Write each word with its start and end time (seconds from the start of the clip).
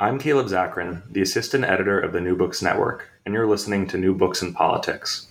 I'm 0.00 0.20
Caleb 0.20 0.46
Zakarin, 0.46 1.02
the 1.10 1.22
assistant 1.22 1.64
editor 1.64 1.98
of 1.98 2.12
the 2.12 2.20
New 2.20 2.36
Books 2.36 2.62
Network, 2.62 3.10
and 3.26 3.34
you're 3.34 3.48
listening 3.48 3.84
to 3.88 3.98
New 3.98 4.14
Books 4.14 4.42
in 4.42 4.54
Politics. 4.54 5.26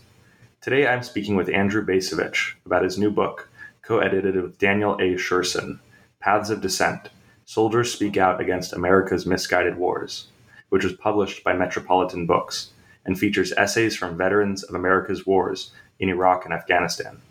Today 0.59 0.85
I'm 0.85 1.04
speaking 1.04 1.37
with 1.37 1.48
Andrew 1.48 1.85
Bacevich 1.85 2.55
about 2.65 2.84
his 2.84 2.98
new 2.98 3.10
book, 3.10 3.48
co 3.82 3.99
edited 3.99 4.35
with 4.35 4.57
Daniel 4.57 4.95
A. 4.95 5.15
Sjursen 5.15 5.79
Paths 6.20 6.49
of 6.49 6.60
Dissent 6.60 7.10
Soldiers 7.45 7.93
Speak 7.93 8.18
Out 8.18 8.41
Against 8.41 8.73
America's 8.73 9.26
Misguided 9.26 9.77
Wars, 9.77 10.27
which 10.68 10.84
was 10.84 10.91
published 10.91 11.45
by 11.45 11.54
Metropolitan 11.54 12.26
Books 12.26 12.71
and 13.05 13.18
features 13.18 13.54
essays 13.54 13.95
from 13.95 14.18
veterans 14.18 14.63
of 14.63 14.76
America's 14.76 15.26
wars 15.26 15.71
in 15.98 16.10
Iraq 16.10 16.43
and 16.43 16.54
Afghanistan. 16.54 17.21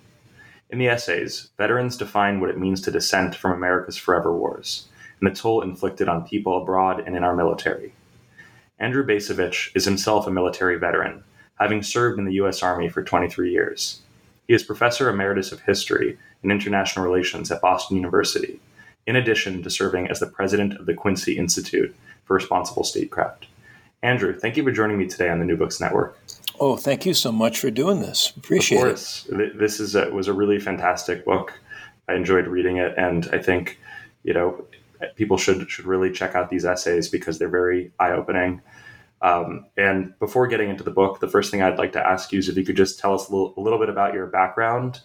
In 0.70 0.78
the 0.78 0.88
essays, 0.88 1.50
veterans 1.58 1.98
define 1.98 2.40
what 2.40 2.48
it 2.48 2.58
means 2.58 2.80
to 2.80 2.90
dissent 2.90 3.34
from 3.34 3.52
America's 3.52 3.98
forever 3.98 4.34
wars 4.34 4.88
and 5.20 5.30
the 5.30 5.34
toll 5.34 5.62
inflicted 5.62 6.08
on 6.08 6.26
people 6.26 6.60
abroad 6.60 7.02
and 7.06 7.16
in 7.16 7.24
our 7.24 7.34
military. 7.34 7.92
Andrew 8.78 9.06
Bacevich 9.06 9.74
is 9.74 9.84
himself 9.84 10.26
a 10.26 10.30
military 10.30 10.78
veteran, 10.78 11.24
having 11.58 11.82
served 11.82 12.18
in 12.18 12.26
the 12.26 12.34
U.S. 12.34 12.62
Army 12.62 12.88
for 12.88 13.02
23 13.02 13.50
years. 13.50 14.02
He 14.46 14.54
is 14.54 14.62
Professor 14.62 15.08
Emeritus 15.08 15.50
of 15.50 15.60
History 15.60 16.18
and 16.42 16.52
International 16.52 17.04
Relations 17.04 17.50
at 17.50 17.62
Boston 17.62 17.96
University, 17.96 18.60
in 19.06 19.16
addition 19.16 19.62
to 19.62 19.70
serving 19.70 20.08
as 20.08 20.20
the 20.20 20.26
president 20.26 20.74
of 20.74 20.86
the 20.86 20.94
Quincy 20.94 21.38
Institute 21.38 21.94
for 22.24 22.34
Responsible 22.34 22.84
Statecraft. 22.84 23.46
Andrew, 24.02 24.38
thank 24.38 24.56
you 24.56 24.62
for 24.62 24.70
joining 24.70 24.98
me 24.98 25.06
today 25.06 25.30
on 25.30 25.38
the 25.38 25.44
New 25.44 25.56
Books 25.56 25.80
Network. 25.80 26.18
Oh, 26.60 26.76
thank 26.76 27.06
you 27.06 27.14
so 27.14 27.32
much 27.32 27.58
for 27.58 27.70
doing 27.70 28.00
this. 28.00 28.32
Appreciate 28.36 28.78
of 28.78 28.84
course. 28.84 29.26
it. 29.30 29.58
This 29.58 29.80
is 29.80 29.94
a, 29.94 30.10
was 30.10 30.28
a 30.28 30.32
really 30.32 30.58
fantastic 30.58 31.24
book. 31.24 31.58
I 32.08 32.14
enjoyed 32.14 32.46
reading 32.46 32.76
it, 32.76 32.94
and 32.96 33.28
I 33.32 33.38
think 33.38 33.78
you 34.22 34.32
know 34.32 34.64
people 35.14 35.38
should 35.38 35.70
should 35.70 35.86
really 35.86 36.10
check 36.10 36.34
out 36.34 36.50
these 36.50 36.64
essays 36.64 37.08
because 37.08 37.38
they're 37.38 37.48
very 37.48 37.92
eye 37.98 38.12
opening. 38.12 38.62
Um, 39.22 39.66
and 39.76 40.18
before 40.18 40.46
getting 40.46 40.68
into 40.68 40.84
the 40.84 40.90
book, 40.90 41.20
the 41.20 41.28
first 41.28 41.50
thing 41.50 41.62
I'd 41.62 41.78
like 41.78 41.92
to 41.92 42.06
ask 42.06 42.32
you 42.32 42.38
is 42.38 42.48
if 42.48 42.56
you 42.56 42.64
could 42.64 42.76
just 42.76 42.98
tell 42.98 43.14
us 43.14 43.28
a 43.28 43.32
little, 43.32 43.54
a 43.56 43.60
little 43.60 43.78
bit 43.78 43.88
about 43.88 44.14
your 44.14 44.26
background 44.26 45.00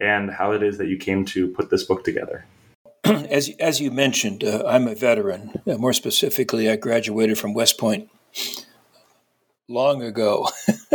and 0.00 0.30
how 0.30 0.52
it 0.52 0.62
is 0.62 0.78
that 0.78 0.88
you 0.88 0.98
came 0.98 1.24
to 1.26 1.48
put 1.48 1.70
this 1.70 1.84
book 1.84 2.04
together. 2.04 2.44
As, 3.04 3.50
as 3.60 3.80
you 3.80 3.90
mentioned, 3.90 4.44
uh, 4.44 4.64
I'm 4.66 4.88
a 4.88 4.94
veteran. 4.94 5.52
Uh, 5.66 5.76
more 5.76 5.92
specifically, 5.92 6.70
I 6.70 6.76
graduated 6.76 7.38
from 7.38 7.52
West 7.52 7.78
Point 7.78 8.10
long 9.68 10.02
ago, 10.02 10.48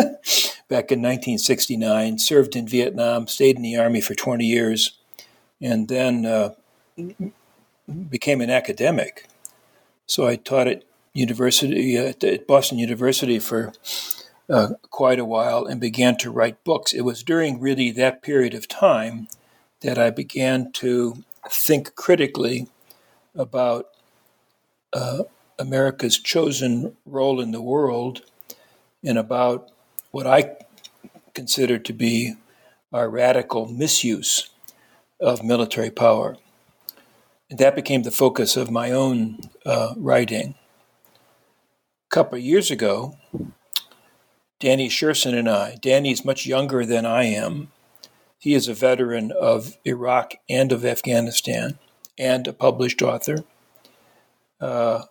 back 0.68 0.92
in 0.92 1.02
1969, 1.02 2.20
served 2.20 2.56
in 2.56 2.68
Vietnam, 2.68 3.28
stayed 3.28 3.56
in 3.56 3.62
the 3.62 3.78
Army 3.78 4.02
for 4.02 4.16
20 4.16 4.46
years, 4.46 4.98
and 5.62 5.88
then 5.88 6.26
uh, 6.26 6.54
became 8.10 8.42
an 8.42 8.50
academic. 8.50 9.28
So 10.06 10.28
I 10.28 10.36
taught 10.36 10.68
at 10.68 10.84
university 11.14 11.98
at 11.98 12.48
Boston 12.48 12.80
University 12.80 13.40
for 13.40 13.74
uh, 14.50 14.70
quite 14.90 15.20
a 15.20 15.26
while 15.26 15.66
and 15.66 15.80
began 15.80 16.18
to 16.18 16.32
write 16.32 16.64
books. 16.64 16.94
It 16.94 17.02
was 17.02 17.24
during 17.24 17.60
really 17.60 17.92
that 17.92 18.22
period 18.22 18.54
of 18.54 18.68
time 18.68 19.28
that 19.82 19.98
I 19.98 20.10
began 20.10 20.72
to 20.74 21.24
think 21.48 21.96
critically 21.96 22.68
about 23.36 23.88
uh, 24.92 25.24
America's 25.58 26.18
chosen 26.18 26.96
role 27.06 27.40
in 27.40 27.52
the 27.52 27.62
world 27.62 28.24
and 29.04 29.18
about 29.18 29.70
what 30.12 30.26
I 30.26 30.58
consider 31.34 31.78
to 31.78 31.94
be 31.94 32.36
our 32.92 33.10
radical 33.10 33.68
misuse 33.68 34.50
of 35.20 35.44
military 35.44 35.92
power. 35.92 36.38
That 37.50 37.76
became 37.76 38.04
the 38.04 38.12
focus 38.12 38.56
of 38.56 38.70
my 38.70 38.92
own 38.92 39.40
uh, 39.66 39.96
writing. 39.98 40.54
A 41.12 42.10
couple 42.10 42.38
of 42.38 42.44
years 42.44 42.70
ago, 42.70 43.18
Danny 44.60 44.88
Sjursen 44.88 45.34
and 45.34 45.50
I, 45.50 45.78
Danny's 45.82 46.24
much 46.24 46.46
younger 46.46 46.86
than 46.86 47.06
I 47.06 47.24
am. 47.24 47.72
He 48.38 48.54
is 48.54 48.68
a 48.68 48.74
veteran 48.74 49.32
of 49.32 49.78
Iraq 49.84 50.34
and 50.48 50.72
of 50.72 50.86
Afghanistan 50.86 51.80
and 52.20 52.48
a 52.48 52.54
published 52.54 53.02
author. 53.02 53.44
Uh, 54.62 55.04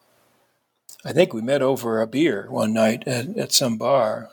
I 1.04 1.12
think 1.12 1.32
we 1.32 1.40
met 1.40 1.62
over 1.62 2.00
a 2.00 2.06
beer 2.06 2.46
one 2.50 2.72
night 2.72 3.06
at, 3.06 3.36
at 3.36 3.52
some 3.52 3.78
bar 3.78 4.28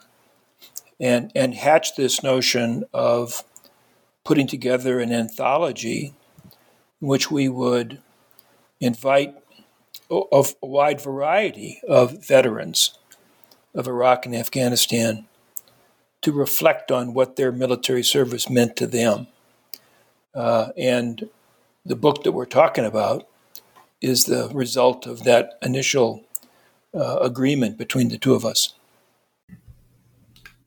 and, 0.99 1.31
and 1.35 1.55
hatched 1.55 1.97
this 1.97 2.21
notion 2.21 2.83
of 2.93 3.43
putting 4.23 4.47
together 4.47 4.99
an 4.99 5.11
anthology 5.11 6.13
in 7.05 7.09
which 7.09 7.29
we 7.29 7.47
would 7.47 7.99
invite 8.79 9.35
of 10.09 10.55
a 10.63 10.65
wide 10.65 10.99
variety 10.99 11.79
of 11.87 12.25
veterans 12.25 12.97
of 13.75 13.87
Iraq 13.87 14.25
and 14.25 14.35
Afghanistan 14.35 15.27
to 16.23 16.31
reflect 16.31 16.91
on 16.91 17.13
what 17.13 17.35
their 17.35 17.51
military 17.51 18.01
service 18.01 18.49
meant 18.49 18.75
to 18.75 18.87
them. 18.87 19.27
Uh, 20.33 20.69
and 20.75 21.29
the 21.85 21.95
book 21.95 22.23
that 22.23 22.31
we're 22.31 22.43
talking 22.43 22.85
about 22.85 23.27
is 24.01 24.25
the 24.25 24.49
result 24.51 25.05
of 25.05 25.25
that 25.25 25.59
initial 25.61 26.25
uh, 26.95 27.17
agreement 27.21 27.77
between 27.77 28.09
the 28.09 28.17
two 28.17 28.33
of 28.33 28.43
us. 28.43 28.73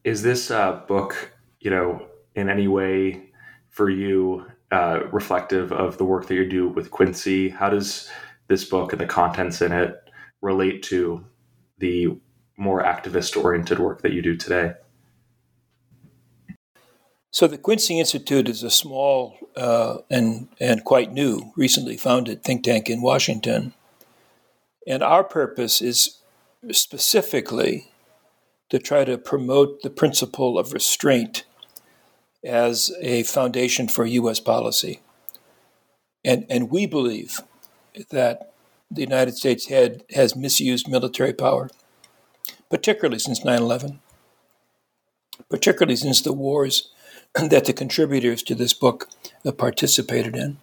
Is 0.04 0.22
this 0.22 0.52
uh, 0.52 0.82
book, 0.86 1.32
you 1.58 1.72
know, 1.72 2.06
in 2.36 2.48
any 2.48 2.68
way 2.68 3.32
for 3.70 3.90
you 3.90 4.46
uh, 4.70 5.00
reflective 5.12 5.72
of 5.72 5.98
the 5.98 6.04
work 6.04 6.26
that 6.26 6.34
you 6.34 6.48
do 6.48 6.68
with 6.68 6.90
Quincy? 6.90 7.48
How 7.48 7.70
does 7.70 8.10
this 8.48 8.64
book 8.64 8.92
and 8.92 9.00
the 9.00 9.06
contents 9.06 9.62
in 9.62 9.72
it 9.72 9.96
relate 10.40 10.82
to 10.84 11.24
the 11.78 12.18
more 12.56 12.82
activist 12.82 13.42
oriented 13.42 13.78
work 13.78 14.02
that 14.02 14.12
you 14.12 14.22
do 14.22 14.36
today? 14.36 14.72
So, 17.30 17.46
the 17.46 17.58
Quincy 17.58 17.98
Institute 17.98 18.48
is 18.48 18.62
a 18.62 18.70
small 18.70 19.36
uh, 19.56 19.98
and, 20.10 20.48
and 20.58 20.84
quite 20.84 21.12
new, 21.12 21.52
recently 21.56 21.96
founded 21.96 22.42
think 22.42 22.64
tank 22.64 22.88
in 22.88 23.02
Washington. 23.02 23.74
And 24.86 25.02
our 25.02 25.22
purpose 25.22 25.82
is 25.82 26.18
specifically 26.72 27.88
to 28.70 28.78
try 28.78 29.04
to 29.04 29.18
promote 29.18 29.82
the 29.82 29.90
principle 29.90 30.58
of 30.58 30.72
restraint 30.72 31.44
as 32.44 32.92
a 33.00 33.22
foundation 33.24 33.88
for 33.88 34.06
U.S. 34.06 34.40
policy. 34.40 35.00
And, 36.24 36.46
and 36.48 36.70
we 36.70 36.86
believe 36.86 37.40
that 38.10 38.52
the 38.90 39.02
United 39.02 39.36
States 39.36 39.68
had, 39.68 40.04
has 40.14 40.36
misused 40.36 40.88
military 40.88 41.32
power, 41.32 41.70
particularly 42.70 43.18
since 43.18 43.44
9 43.44 43.60
11, 43.60 44.00
particularly 45.50 45.96
since 45.96 46.20
the 46.20 46.32
wars 46.32 46.90
that 47.34 47.64
the 47.64 47.72
contributors 47.72 48.42
to 48.44 48.54
this 48.54 48.72
book 48.72 49.08
participated 49.56 50.36
in. 50.36 50.58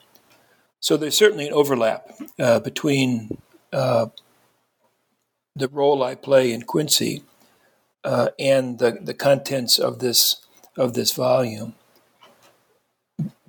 So 0.80 0.98
there's 0.98 1.18
certainly 1.18 1.48
an 1.48 1.54
overlap 1.54 2.12
uh, 2.38 2.60
between 2.60 3.38
uh, 3.74 4.08
the 5.56 5.68
role 5.70 6.04
I 6.04 6.16
play 6.16 6.52
in 6.52 6.64
Quincy 6.64 7.24
uh, 8.04 8.30
and 8.38 8.78
the, 8.78 9.00
the 9.02 9.14
contents 9.14 9.80
of 9.80 10.00
this 10.00 10.45
of 10.78 10.94
this 10.94 11.14
volume. 11.14 11.76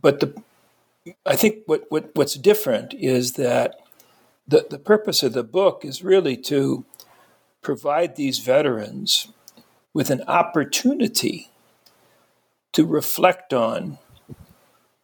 But 0.00 0.20
the, 0.20 0.42
I 1.24 1.36
think 1.36 1.62
what, 1.66 1.84
what, 1.88 2.10
what's 2.14 2.34
different 2.34 2.94
is 2.94 3.32
that 3.32 3.76
the, 4.46 4.66
the 4.68 4.78
purpose 4.78 5.22
of 5.22 5.32
the 5.32 5.44
book 5.44 5.84
is 5.84 6.04
really 6.04 6.36
to 6.38 6.84
provide 7.62 8.16
these 8.16 8.38
veterans 8.38 9.28
with 9.92 10.10
an 10.10 10.22
opportunity 10.28 11.50
to 12.72 12.86
reflect 12.86 13.52
on 13.52 13.98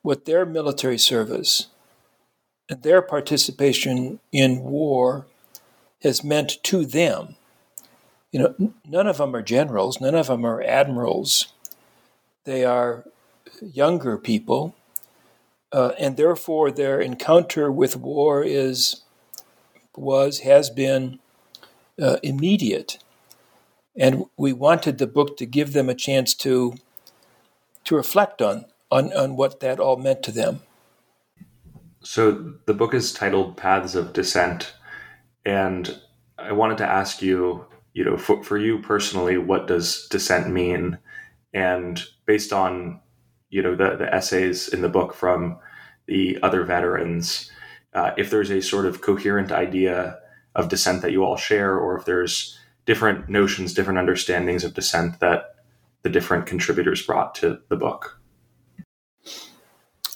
what 0.03 0.25
their 0.25 0.45
military 0.45 0.99
service 0.99 1.69
and 2.69 2.83
their 2.83 3.03
participation 3.03 4.21
in 4.31 4.61
war 4.61 5.27
has 6.03 6.23
meant 6.23 6.63
to 6.65 6.85
them. 6.85 7.37
You 8.31 8.41
know, 8.41 8.73
none 8.89 9.07
of 9.07 9.19
them 9.19 9.35
are 9.35 9.43
generals, 9.43 10.01
none 10.01 10.15
of 10.15 10.27
them 10.29 10.45
are 10.45 10.63
admirals. 10.63 11.52
They 12.45 12.65
are 12.65 13.05
younger 13.61 14.19
people, 14.19 14.75
uh, 15.73 15.93
and 15.99 16.17
therefore 16.17 16.71
their 16.71 17.01
encounter 17.01 17.71
with 17.71 17.97
war 17.97 18.43
is 18.45 19.03
was 19.97 20.41
has 20.41 20.71
been 20.71 21.19
uh, 22.01 22.17
immediate. 22.23 22.99
And 23.97 24.25
we 24.37 24.53
wanted 24.53 24.99
the 24.99 25.07
book 25.07 25.37
to 25.37 25.47
give 25.47 25.73
them 25.73 25.89
a 25.89 25.95
chance 25.95 26.35
to 26.35 26.75
to 27.85 27.97
reflect 27.97 28.41
on, 28.41 28.65
on 28.91 29.13
on 29.13 29.37
what 29.37 29.61
that 29.61 29.79
all 29.79 29.97
meant 29.97 30.23
to 30.25 30.33
them. 30.33 30.63
So 32.03 32.55
the 32.67 32.75
book 32.75 32.95
is 32.95 33.13
titled 33.13 33.57
Paths 33.57 33.95
of 33.95 34.13
Dissent, 34.13 34.75
and 35.45 35.97
I 36.39 36.53
wanted 36.53 36.79
to 36.79 36.87
ask 36.87 37.23
you, 37.23 37.65
you 37.95 38.05
know, 38.05 38.17
for, 38.17 38.43
for 38.43 38.59
you 38.59 38.81
personally, 38.81 39.39
what 39.39 39.69
does 39.69 40.09
dissent 40.09 40.51
mean? 40.51 40.99
And 41.55 42.03
based 42.27 42.53
on, 42.53 43.01
you 43.51 43.63
know, 43.63 43.75
the, 43.75 43.97
the 43.97 44.13
essays 44.13 44.69
in 44.69 44.83
the 44.83 44.89
book 44.89 45.15
from 45.15 45.59
the 46.07 46.39
other 46.43 46.65
veterans, 46.65 47.51
uh, 47.95 48.13
if 48.17 48.31
there's 48.31 48.51
a 48.51 48.63
sort 48.63 48.87
of 48.87 49.01
coherent 49.01 49.53
idea 49.53 50.19
of 50.55 50.69
dissent 50.69 51.03
that 51.03 51.13
you 51.13 51.25
all 51.25 51.37
share, 51.37 51.77
or 51.79 51.97
if 51.97 52.05
there's 52.05 52.59
different 52.87 53.29
notions, 53.29 53.75
different 53.75 53.99
understandings 53.99 54.65
of 54.65 54.75
dissent 54.75 55.21
that 55.21 55.57
the 56.03 56.09
different 56.09 56.47
contributors 56.47 57.03
brought 57.03 57.35
to 57.37 57.61
the 57.69 57.77
book? 57.77 58.19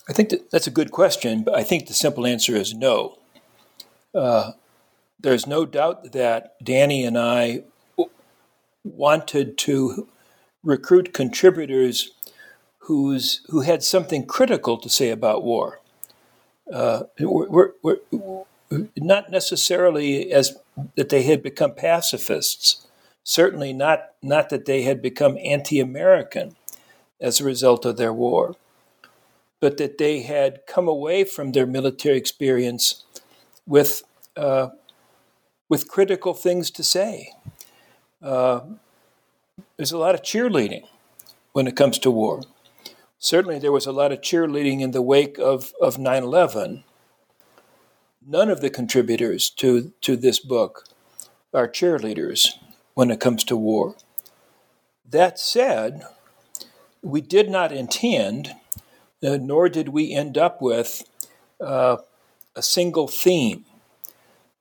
I 0.09 0.13
think 0.13 0.29
that 0.29 0.51
that's 0.51 0.67
a 0.67 0.71
good 0.71 0.91
question, 0.91 1.43
but 1.43 1.55
I 1.55 1.63
think 1.63 1.87
the 1.87 1.93
simple 1.93 2.25
answer 2.25 2.55
is 2.55 2.73
no. 2.73 3.17
Uh, 4.13 4.53
there's 5.19 5.47
no 5.47 5.65
doubt 5.65 6.11
that 6.11 6.55
Danny 6.63 7.03
and 7.05 7.17
I 7.17 7.63
wanted 8.83 9.57
to 9.59 10.07
recruit 10.67 11.13
contributors 11.13 12.11
who's 12.79 13.41
who 13.47 13.61
had 13.61 13.81
something 13.81 14.25
critical 14.25 14.77
to 14.77 14.89
say 14.89 15.09
about 15.09 15.43
war. 15.43 15.79
Uh, 16.71 17.03
we're, 17.19 17.71
we're, 17.81 17.97
we're, 18.11 18.43
not 18.97 19.31
necessarily 19.31 20.33
as 20.33 20.57
that 20.95 21.07
they 21.07 21.23
had 21.23 21.41
become 21.41 21.73
pacifists. 21.73 22.85
Certainly 23.23 23.73
not 23.73 23.99
not 24.21 24.49
that 24.49 24.65
they 24.65 24.81
had 24.81 25.01
become 25.01 25.37
anti-American 25.41 26.55
as 27.21 27.39
a 27.39 27.45
result 27.45 27.85
of 27.85 27.95
their 27.95 28.13
war, 28.13 28.55
but 29.61 29.77
that 29.77 29.97
they 29.97 30.23
had 30.23 30.67
come 30.67 30.89
away 30.89 31.23
from 31.23 31.53
their 31.53 31.65
military 31.65 32.17
experience 32.17 33.05
with 33.65 34.03
uh, 34.35 34.69
with 35.69 35.87
critical 35.87 36.33
things 36.33 36.69
to 36.71 36.83
say. 36.83 37.31
Uh, 38.21 38.61
there's 39.77 39.91
a 39.91 39.97
lot 39.97 40.15
of 40.15 40.23
cheerleading 40.23 40.83
when 41.53 41.67
it 41.67 41.75
comes 41.75 41.99
to 41.99 42.11
war. 42.11 42.41
Certainly, 43.19 43.59
there 43.59 43.71
was 43.71 43.85
a 43.85 43.91
lot 43.91 44.11
of 44.11 44.21
cheerleading 44.21 44.81
in 44.81 44.91
the 44.91 45.01
wake 45.01 45.37
of, 45.39 45.71
of 45.81 45.97
9 45.97 46.23
11. 46.23 46.83
None 48.25 48.49
of 48.49 48.61
the 48.61 48.69
contributors 48.69 49.49
to, 49.51 49.93
to 50.01 50.17
this 50.17 50.39
book 50.39 50.83
are 51.53 51.67
cheerleaders 51.67 52.49
when 52.93 53.09
it 53.09 53.19
comes 53.19 53.43
to 53.45 53.55
war. 53.55 53.95
That 55.09 55.39
said, 55.39 56.03
we 57.01 57.21
did 57.21 57.49
not 57.49 57.71
intend, 57.71 58.53
uh, 59.23 59.37
nor 59.39 59.69
did 59.69 59.89
we 59.89 60.13
end 60.13 60.37
up 60.37 60.61
with 60.61 61.03
uh, 61.61 61.97
a 62.55 62.61
single 62.61 63.07
theme. 63.07 63.65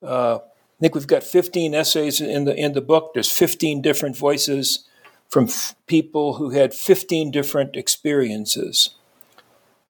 Uh, 0.03 0.37
I 0.37 0.81
think 0.81 0.95
we've 0.95 1.07
got 1.07 1.25
15 1.25 1.75
essays 1.75 2.21
in 2.21 2.45
the 2.45 2.55
in 2.55 2.75
the 2.75 2.83
book. 2.83 3.13
There's 3.15 3.33
15 3.33 3.83
different 3.83 4.17
voices 4.17 4.87
from 5.29 5.45
f- 5.45 5.75
people 5.87 6.35
who 6.35 6.51
had 6.51 6.75
15 6.75 7.31
different 7.31 7.77
experiences. 7.77 8.91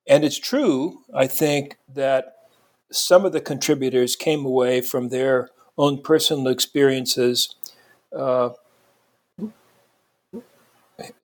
And 0.08 0.24
it's 0.24 0.38
true, 0.38 1.02
I 1.14 1.26
think, 1.26 1.78
that 1.92 2.36
some 2.90 3.24
of 3.24 3.32
the 3.32 3.40
contributors 3.40 4.16
came 4.16 4.44
away 4.44 4.80
from 4.80 5.08
their 5.08 5.50
own 5.76 6.00
personal 6.02 6.48
experiences 6.48 7.54
uh, 8.16 8.50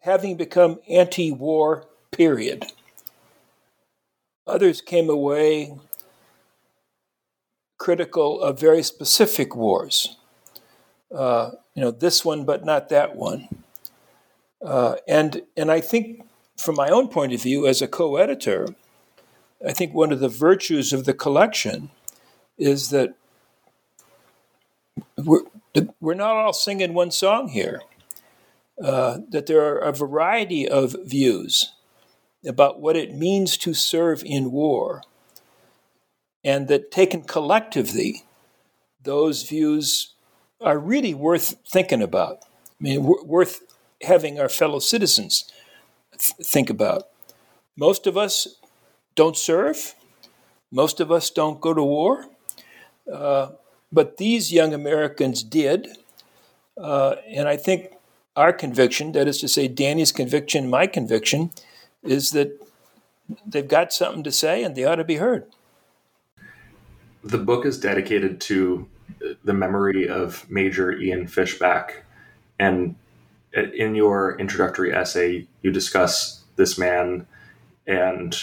having 0.01 0.37
become 0.37 0.81
anti 0.89 1.33
war, 1.33 1.87
period. 2.11 2.67
Others 4.47 4.81
came 4.83 5.09
away 5.09 5.75
critical 7.79 8.41
of 8.41 8.61
very 8.61 8.83
specific 8.83 9.57
wars. 9.57 10.17
Uh, 11.15 11.53
you 11.75 11.83
know, 11.83 11.91
this 11.91 12.25
one, 12.25 12.45
but 12.45 12.65
not 12.65 12.89
that 12.89 13.17
one. 13.17 13.49
Uh, 14.65 14.97
and 15.09 15.43
and 15.57 15.71
I 15.71 15.81
think, 15.81 16.27
from 16.57 16.77
my 16.77 16.89
own 16.89 17.09
point 17.09 17.33
of 17.33 17.43
view, 17.43 17.67
as 17.67 17.83
a 17.83 17.89
co-editor, 17.89 18.69
I 19.67 19.73
think 19.73 19.95
one 19.95 20.13
of 20.13 20.21
the 20.21 20.29
virtues 20.29 20.93
of 20.93 21.05
the 21.05 21.15
collection 21.15 21.91
is 22.59 22.91
that 22.91 23.15
we're 25.17 25.43
we're 26.01 26.15
not 26.15 26.37
all 26.37 26.53
singing 26.53 26.95
one 26.95 27.11
song 27.11 27.49
here. 27.49 27.83
Uh, 28.83 29.19
that 29.29 29.47
there 29.47 29.63
are 29.63 29.79
a 29.79 29.93
variety 29.93 30.67
of 30.69 30.97
views 31.05 31.73
about 32.45 32.81
what 32.81 32.97
it 32.97 33.15
means 33.15 33.57
to 33.57 33.75
serve 33.75 34.23
in 34.25 34.51
war 34.51 35.03
and 36.45 36.69
that 36.69 36.91
taken 36.91 37.23
collectively, 37.23 38.25
those 39.03 39.45
views 39.45 40.15
are 40.61 40.79
really 40.79 41.15
worth 41.15 41.57
thinking 41.69 42.03
about. 42.03 42.39
I 42.43 42.83
mean, 42.83 43.03
w- 43.03 43.25
worth 43.25 43.61
having 44.03 44.39
our 44.39 44.49
fellow 44.49 44.79
citizens 44.79 45.51
th- 46.13 46.35
think 46.47 46.71
about. 46.71 47.09
Most 47.77 48.07
of 48.07 48.17
us 48.17 48.57
don't 49.15 49.37
serve. 49.37 49.95
Most 50.71 51.01
of 51.01 51.11
us 51.11 51.31
don't 51.31 51.61
go 51.61 51.75
to 51.75 51.83
war. 51.83 52.27
Uh, 53.11 53.51
but 53.93 54.17
these 54.17 54.53
young 54.53 54.73
Americans 54.73 55.43
did. 55.43 55.89
Uh, 56.77 57.17
and 57.27 57.49
I 57.49 57.57
think 57.57 57.93
our 58.37 58.53
conviction, 58.53 59.13
that 59.13 59.29
is 59.29 59.39
to 59.41 59.49
say, 59.49 59.69
Danny's 59.69 60.13
conviction, 60.13 60.71
my 60.71 60.87
conviction, 60.87 61.51
is 62.03 62.31
that 62.31 62.59
they've 63.47 63.69
got 63.69 63.93
something 63.93 64.23
to 64.23 64.33
say 64.33 64.63
and 64.65 64.75
they 64.75 64.85
ought 64.85 64.97
to 64.97 65.05
be 65.05 65.17
heard 65.17 65.47
the 67.25 67.39
book 67.39 67.65
is 67.65 67.79
dedicated 67.79 68.41
to 68.41 68.87
the 69.45 69.53
memory 69.53 70.09
of 70.09 70.49
Major 70.51 70.93
Ian 70.93 71.27
Fishback. 71.27 72.05
And 72.59 72.97
in 73.53 73.95
your 73.95 74.39
introductory 74.39 74.93
essay, 74.95 75.47
you 75.63 75.71
discuss 75.71 76.43
this 76.57 76.79
man. 76.79 77.27
And 77.87 78.37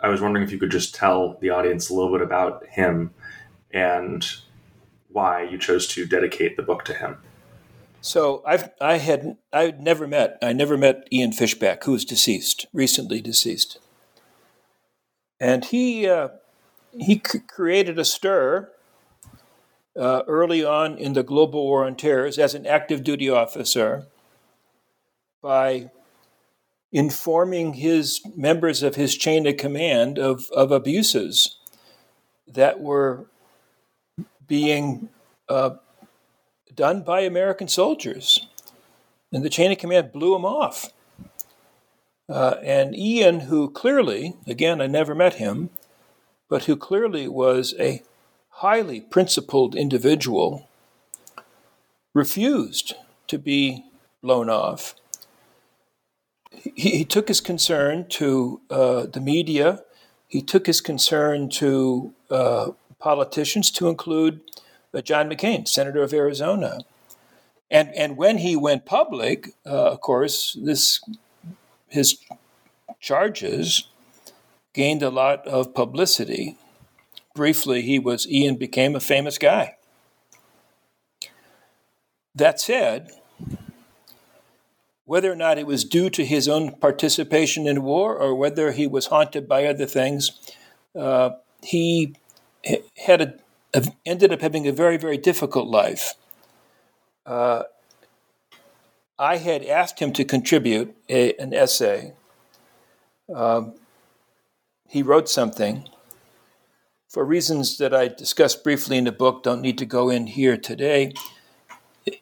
I 0.00 0.08
was 0.08 0.20
wondering 0.20 0.44
if 0.44 0.52
you 0.52 0.58
could 0.58 0.70
just 0.70 0.94
tell 0.94 1.38
the 1.40 1.50
audience 1.50 1.88
a 1.88 1.94
little 1.94 2.12
bit 2.12 2.22
about 2.22 2.66
him 2.66 3.14
and 3.72 4.26
why 5.08 5.42
you 5.42 5.58
chose 5.58 5.86
to 5.88 6.06
dedicate 6.06 6.56
the 6.56 6.62
book 6.62 6.84
to 6.84 6.94
him. 6.94 7.18
So 8.00 8.42
I've 8.46 8.70
I 8.80 8.96
had 8.96 9.36
I 9.52 9.74
never 9.78 10.06
met 10.06 10.38
I 10.40 10.52
never 10.52 10.78
met 10.78 11.06
Ian 11.12 11.32
Fishback, 11.32 11.84
who 11.84 11.94
is 11.94 12.04
deceased, 12.04 12.66
recently 12.72 13.20
deceased, 13.20 13.78
and 15.38 15.66
he 15.66 16.08
uh, 16.08 16.28
he 16.98 17.20
c- 17.24 17.40
created 17.40 17.98
a 17.98 18.04
stir 18.04 18.70
uh, 20.00 20.22
early 20.26 20.64
on 20.64 20.96
in 20.96 21.12
the 21.12 21.22
global 21.22 21.62
war 21.62 21.84
on 21.84 21.94
terror 21.94 22.24
as 22.26 22.54
an 22.54 22.66
active 22.66 23.04
duty 23.04 23.28
officer 23.28 24.06
by 25.42 25.90
informing 26.90 27.74
his 27.74 28.22
members 28.34 28.82
of 28.82 28.94
his 28.94 29.14
chain 29.14 29.46
of 29.46 29.58
command 29.58 30.18
of, 30.18 30.48
of 30.50 30.72
abuses 30.72 31.58
that 32.48 32.80
were 32.80 33.26
being 34.48 35.10
uh, 35.48 35.70
done 36.74 37.02
by 37.02 37.20
American 37.20 37.68
soldiers. 37.68 38.48
And 39.32 39.44
the 39.44 39.50
chain 39.50 39.70
of 39.70 39.78
command 39.78 40.12
blew 40.12 40.34
him 40.34 40.46
off. 40.46 40.92
Uh, 42.28 42.56
and 42.62 42.96
Ian, 42.96 43.40
who 43.40 43.70
clearly, 43.70 44.34
again, 44.46 44.80
I 44.80 44.86
never 44.86 45.14
met 45.14 45.34
him, 45.34 45.70
but 46.48 46.64
who 46.64 46.76
clearly 46.76 47.28
was 47.28 47.74
a 47.78 48.02
highly 48.60 49.00
principled 49.00 49.74
individual, 49.74 50.68
refused 52.12 52.94
to 53.26 53.38
be 53.38 53.84
blown 54.22 54.50
off. 54.50 54.94
He, 56.52 56.90
he 56.98 57.04
took 57.06 57.28
his 57.28 57.40
concern 57.40 58.06
to 58.10 58.60
uh, 58.68 59.06
the 59.06 59.20
media, 59.20 59.82
he 60.28 60.42
took 60.42 60.66
his 60.66 60.82
concern 60.82 61.48
to 61.50 62.12
uh, 62.30 62.72
politicians, 62.98 63.70
to 63.70 63.88
include 63.88 64.42
uh, 64.92 65.00
John 65.00 65.30
McCain, 65.30 65.66
Senator 65.66 66.02
of 66.02 66.12
Arizona. 66.12 66.80
and 67.70 67.88
and 67.94 68.18
when 68.18 68.38
he 68.38 68.56
went 68.56 68.84
public, 68.84 69.54
uh, 69.64 69.92
of 69.92 70.00
course, 70.02 70.56
this 70.60 71.00
his 71.88 72.18
charges 73.00 73.88
gained 74.74 75.02
a 75.02 75.10
lot 75.10 75.46
of 75.46 75.72
publicity. 75.74 76.56
Briefly, 77.34 77.82
he 77.82 77.98
was 77.98 78.28
Ian 78.28 78.56
became 78.56 78.96
a 78.96 79.00
famous 79.00 79.38
guy. 79.38 79.76
That 82.34 82.60
said, 82.60 83.10
whether 85.04 85.32
or 85.32 85.36
not 85.36 85.58
it 85.58 85.66
was 85.66 85.84
due 85.84 86.10
to 86.10 86.24
his 86.24 86.48
own 86.48 86.72
participation 86.76 87.66
in 87.66 87.82
war 87.82 88.16
or 88.16 88.34
whether 88.34 88.72
he 88.72 88.86
was 88.86 89.06
haunted 89.06 89.48
by 89.48 89.66
other 89.66 89.86
things, 89.86 90.30
uh, 90.96 91.30
he 91.62 92.14
had 93.06 93.40
a, 93.74 93.84
ended 94.06 94.32
up 94.32 94.40
having 94.40 94.68
a 94.68 94.72
very, 94.72 94.96
very 94.96 95.18
difficult 95.18 95.68
life. 95.68 96.14
Uh, 97.26 97.64
I 99.18 99.36
had 99.36 99.64
asked 99.64 99.98
him 99.98 100.12
to 100.14 100.24
contribute 100.24 100.96
a, 101.08 101.34
an 101.34 101.52
essay. 101.52 102.14
Um, 103.34 103.74
he 104.88 105.02
wrote 105.02 105.28
something. 105.28 105.88
For 107.10 107.24
reasons 107.24 107.76
that 107.78 107.92
I 107.92 108.06
discussed 108.06 108.62
briefly 108.62 108.96
in 108.96 109.02
the 109.02 109.10
book, 109.10 109.42
don't 109.42 109.60
need 109.60 109.78
to 109.78 109.84
go 109.84 110.10
in 110.10 110.28
here 110.28 110.56
today, 110.56 111.12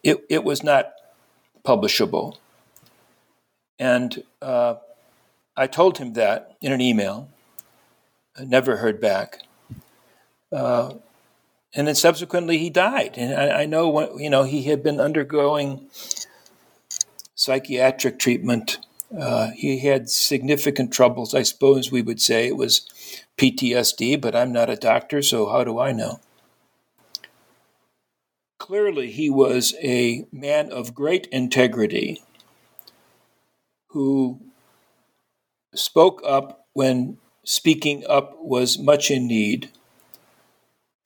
it, 0.02 0.24
it 0.30 0.44
was 0.44 0.62
not 0.62 0.92
publishable. 1.62 2.38
And 3.78 4.24
uh, 4.40 4.76
I 5.54 5.66
told 5.66 5.98
him 5.98 6.14
that 6.14 6.56
in 6.62 6.72
an 6.72 6.80
email. 6.80 7.28
I 8.34 8.44
never 8.44 8.78
heard 8.78 8.98
back. 8.98 9.42
Uh, 10.50 10.94
and 11.74 11.86
then 11.86 11.94
subsequently 11.94 12.56
he 12.56 12.70
died. 12.70 13.18
And 13.18 13.34
I, 13.34 13.64
I 13.64 13.66
know, 13.66 14.16
you 14.16 14.30
know, 14.30 14.44
he 14.44 14.62
had 14.62 14.82
been 14.82 15.00
undergoing 15.00 15.90
psychiatric 17.34 18.18
treatment. 18.18 18.78
Uh, 19.16 19.50
he 19.54 19.78
had 19.78 20.10
significant 20.10 20.92
troubles, 20.92 21.34
I 21.34 21.42
suppose 21.42 21.90
we 21.90 22.02
would 22.02 22.20
say 22.20 22.46
it 22.46 22.56
was 22.56 22.86
PTSD, 23.38 24.20
but 24.20 24.36
I'm 24.36 24.52
not 24.52 24.68
a 24.68 24.76
doctor, 24.76 25.22
so 25.22 25.48
how 25.48 25.64
do 25.64 25.78
I 25.78 25.92
know? 25.92 26.20
Clearly, 28.58 29.10
he 29.10 29.30
was 29.30 29.74
a 29.82 30.26
man 30.30 30.70
of 30.70 30.94
great 30.94 31.26
integrity 31.28 32.22
who 33.88 34.40
spoke 35.74 36.20
up 36.26 36.66
when 36.74 37.16
speaking 37.44 38.04
up 38.08 38.36
was 38.40 38.78
much 38.78 39.10
in 39.10 39.26
need 39.26 39.70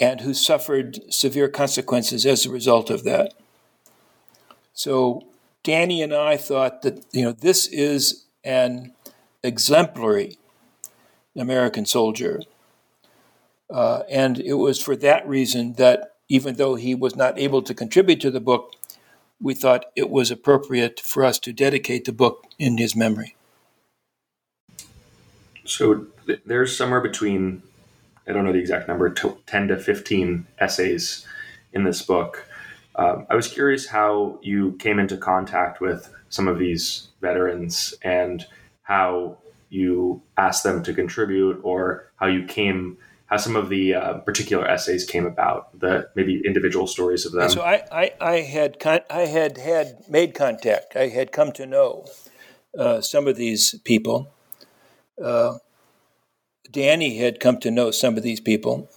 and 0.01 0.23
who 0.23 0.35
suffered 0.35 0.99
severe 1.13 1.49
consequences 1.49 2.27
as 2.27 2.45
a 2.45 2.51
result 2.51 2.91
of 2.91 3.05
that. 3.05 3.35
So 4.73 5.23
Danny 5.65 6.03
and 6.03 6.15
I 6.15 6.37
thought 6.37 6.83
that 6.83 7.05
you 7.13 7.23
know 7.23 7.33
this 7.33 7.67
is 7.67 8.25
an 8.45 8.93
exemplary 9.43 10.39
American 11.37 11.87
soldier, 11.87 12.41
uh, 13.71 14.03
and 14.11 14.39
it 14.39 14.55
was 14.55 14.83
for 14.83 14.97
that 14.97 15.27
reason 15.27 15.75
that 15.75 16.15
even 16.29 16.57
though 16.57 16.75
he 16.75 16.95
was 16.95 17.15
not 17.15 17.39
able 17.39 17.63
to 17.63 17.75
contribute 17.75 18.21
to 18.21 18.31
the 18.31 18.41
book, 18.41 18.73
we 19.41 19.55
thought 19.55 19.87
it 19.95 20.09
was 20.09 20.31
appropriate 20.31 21.01
for 21.01 21.25
us 21.25 21.39
to 21.41 21.53
dedicate 21.53 22.05
the 22.05 22.13
book 22.13 22.47
in 22.59 22.79
his 22.79 22.97
memory. 22.97 23.37
So 25.65 26.07
th- 26.27 26.41
there's 26.47 26.77
somewhere 26.77 27.01
between, 27.01 27.63
I 28.27 28.33
don't 28.33 28.45
know 28.45 28.53
the 28.53 28.59
exact 28.59 28.89
number, 28.89 29.11
10 29.11 29.69
to 29.69 29.79
15 29.79 30.47
essays 30.59 31.27
in 31.73 31.85
this 31.85 32.03
book. 32.03 32.47
Um, 32.97 33.27
I 33.31 33.35
was 33.35 33.49
curious 33.49 33.87
how 33.87 34.39
you 34.43 34.73
came 34.79 34.99
into 34.99 35.17
contact 35.17 35.81
with 35.81 36.13
some 36.29 36.49
of 36.49 36.59
these 36.59 37.09
veterans 37.21 37.95
and 38.03 38.45
how 38.83 39.39
you 39.71 40.23
asked 40.37 40.65
them 40.65 40.83
to 40.83 40.93
contribute 40.93 41.61
or 41.63 42.11
how 42.17 42.27
you 42.27 42.45
came 42.45 42.99
how 43.33 43.39
some 43.39 43.57
of 43.57 43.71
the 43.71 43.95
uh, 43.95 44.19
particular 44.19 44.69
essays 44.69 45.07
came 45.07 45.25
about, 45.25 45.81
the 45.81 46.07
maybe 46.15 46.43
individual 46.45 46.87
stories 46.87 47.25
of 47.25 47.33
them. 47.33 47.49
So 47.49 47.63
I, 47.63 47.83
I, 47.91 48.13
I 48.21 48.41
had 48.41 48.79
con- 48.79 49.01
I 49.09 49.23
had 49.23 49.57
had 49.57 50.05
made 50.07 50.35
contact. 50.35 50.97
I 50.97 51.09
had 51.09 51.33
come 51.33 51.51
to 51.53 51.65
know 51.65 52.05
uh, 52.79 53.01
some 53.01 53.27
of 53.27 53.37
these 53.37 53.75
people. 53.85 54.31
Uh, 55.23 55.55
Danny 56.71 57.17
had 57.17 57.41
come 57.41 57.59
to 57.61 57.71
know 57.71 57.91
some 57.91 58.19
of 58.19 58.23
these 58.23 58.41
people. 58.41 58.91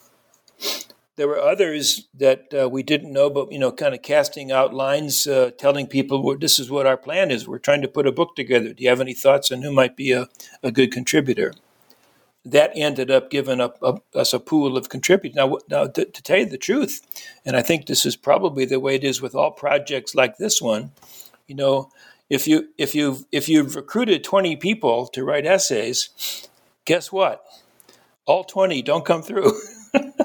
There 1.18 1.28
were 1.30 1.40
others 1.40 2.08
that 2.14 2.54
uh, 2.54 2.68
we 2.68 2.84
didn't 2.84 3.14
know, 3.14 3.30
but 3.30 3.52
you 3.52 3.60
know, 3.60 3.72
kind 3.72 3.96
of 3.96 4.02
casting 4.02 4.52
out 4.52 4.74
lines, 4.74 5.28
uh, 5.28 5.52
telling 5.58 5.88
people, 5.88 6.22
well, 6.22 6.38
"This 6.38 6.60
is 6.60 6.70
what 6.70 6.86
our 6.86 6.98
plan 6.98 7.32
is. 7.32 7.48
We're 7.48 7.60
trying 7.60 7.82
to 7.84 7.88
put 7.88 8.08
a 8.08 8.12
book 8.12 8.36
together. 8.36 8.74
Do 8.74 8.84
you 8.84 8.90
have 8.90 9.02
any 9.02 9.14
thoughts 9.14 9.52
on 9.52 9.62
who 9.62 9.72
might 9.72 9.96
be 9.96 10.12
a, 10.12 10.28
a 10.62 10.72
good 10.72 10.92
contributor?" 10.92 11.54
that 12.46 12.72
ended 12.76 13.10
up 13.10 13.32
giving 13.32 13.60
up, 13.60 14.06
us 14.14 14.34
a 14.34 14.40
pool 14.40 14.78
of 14.78 14.90
contributors. 14.90 15.36
Now, 15.36 15.58
now 15.68 15.88
to, 15.88 16.06
to, 16.06 16.22
tell 16.22 16.38
you 16.38 16.46
the 16.46 16.58
truth, 16.58 17.02
and 17.44 17.58
I 17.58 17.62
think 17.62 17.88
this 17.88 18.06
is 18.06 18.16
probably 18.16 18.66
the 18.66 18.80
way 18.80 18.96
it 18.96 19.04
is 19.04 19.22
with 19.22 19.34
all 19.34 19.52
projects 19.52 20.14
like 20.14 20.38
this 20.38 20.62
one. 20.62 20.92
You 21.48 21.56
know, 21.56 21.90
if 22.30 22.48
you 22.48 22.70
if 22.78 22.94
you 22.94 23.26
if 23.32 23.50
you've 23.50 23.76
recruited 23.76 24.24
twenty 24.24 24.56
people 24.56 25.08
to 25.08 25.24
write 25.24 25.46
essays, 25.46 26.48
guess 26.86 27.12
what? 27.12 27.44
All 28.26 28.44
twenty 28.44 28.82
don't 28.82 29.06
come 29.06 29.24
through. 29.24 29.52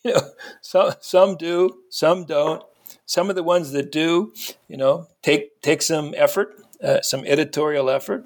you 0.04 0.14
know, 0.14 0.30
some 0.60 0.92
some 1.00 1.36
do, 1.36 1.78
some 1.90 2.24
don't. 2.24 2.62
Some 3.06 3.28
of 3.28 3.34
the 3.36 3.42
ones 3.42 3.72
that 3.72 3.90
do, 3.90 4.32
you 4.68 4.76
know, 4.76 5.08
take 5.22 5.60
take 5.62 5.82
some 5.82 6.14
effort, 6.16 6.54
uh, 6.82 7.00
some 7.02 7.24
editorial 7.26 7.90
effort 7.90 8.24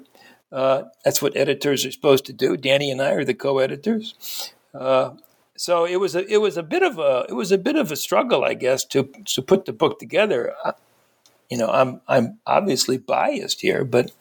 uh, 0.55 0.83
that's 1.03 1.21
what 1.21 1.35
editors 1.35 1.85
are 1.85 1.91
supposed 1.91 2.25
to 2.25 2.33
do. 2.33 2.55
Danny 2.55 2.89
and 2.89 3.01
I 3.01 3.11
are 3.11 3.25
the 3.25 3.33
co-editors. 3.33 4.53
Uh, 4.73 5.11
so 5.57 5.85
it 5.85 5.97
was 5.97 6.15
a 6.15 6.25
it 6.31 6.37
was 6.37 6.57
a 6.57 6.63
bit 6.63 6.81
of 6.81 6.97
a 6.97 7.25
it 7.27 7.33
was 7.33 7.51
a 7.51 7.57
bit 7.57 7.75
of 7.75 7.91
a 7.91 7.95
struggle, 7.97 8.43
I 8.43 8.53
guess, 8.53 8.85
to 8.85 9.03
to 9.25 9.41
put 9.41 9.65
the 9.65 9.73
book 9.73 9.99
together. 9.99 10.53
I, 10.63 10.73
you 11.49 11.57
know, 11.57 11.69
I'm 11.69 12.01
I'm 12.07 12.39
obviously 12.47 12.97
biased 12.97 13.61
here, 13.61 13.83
but 13.83 14.11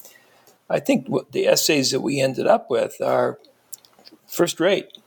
I 0.68 0.80
think 0.80 1.06
the 1.30 1.46
essays 1.46 1.92
that 1.92 2.00
we 2.00 2.20
ended 2.20 2.46
up 2.48 2.68
with 2.68 3.00
are 3.00 3.38
first 4.26 4.58
rate. 4.58 4.98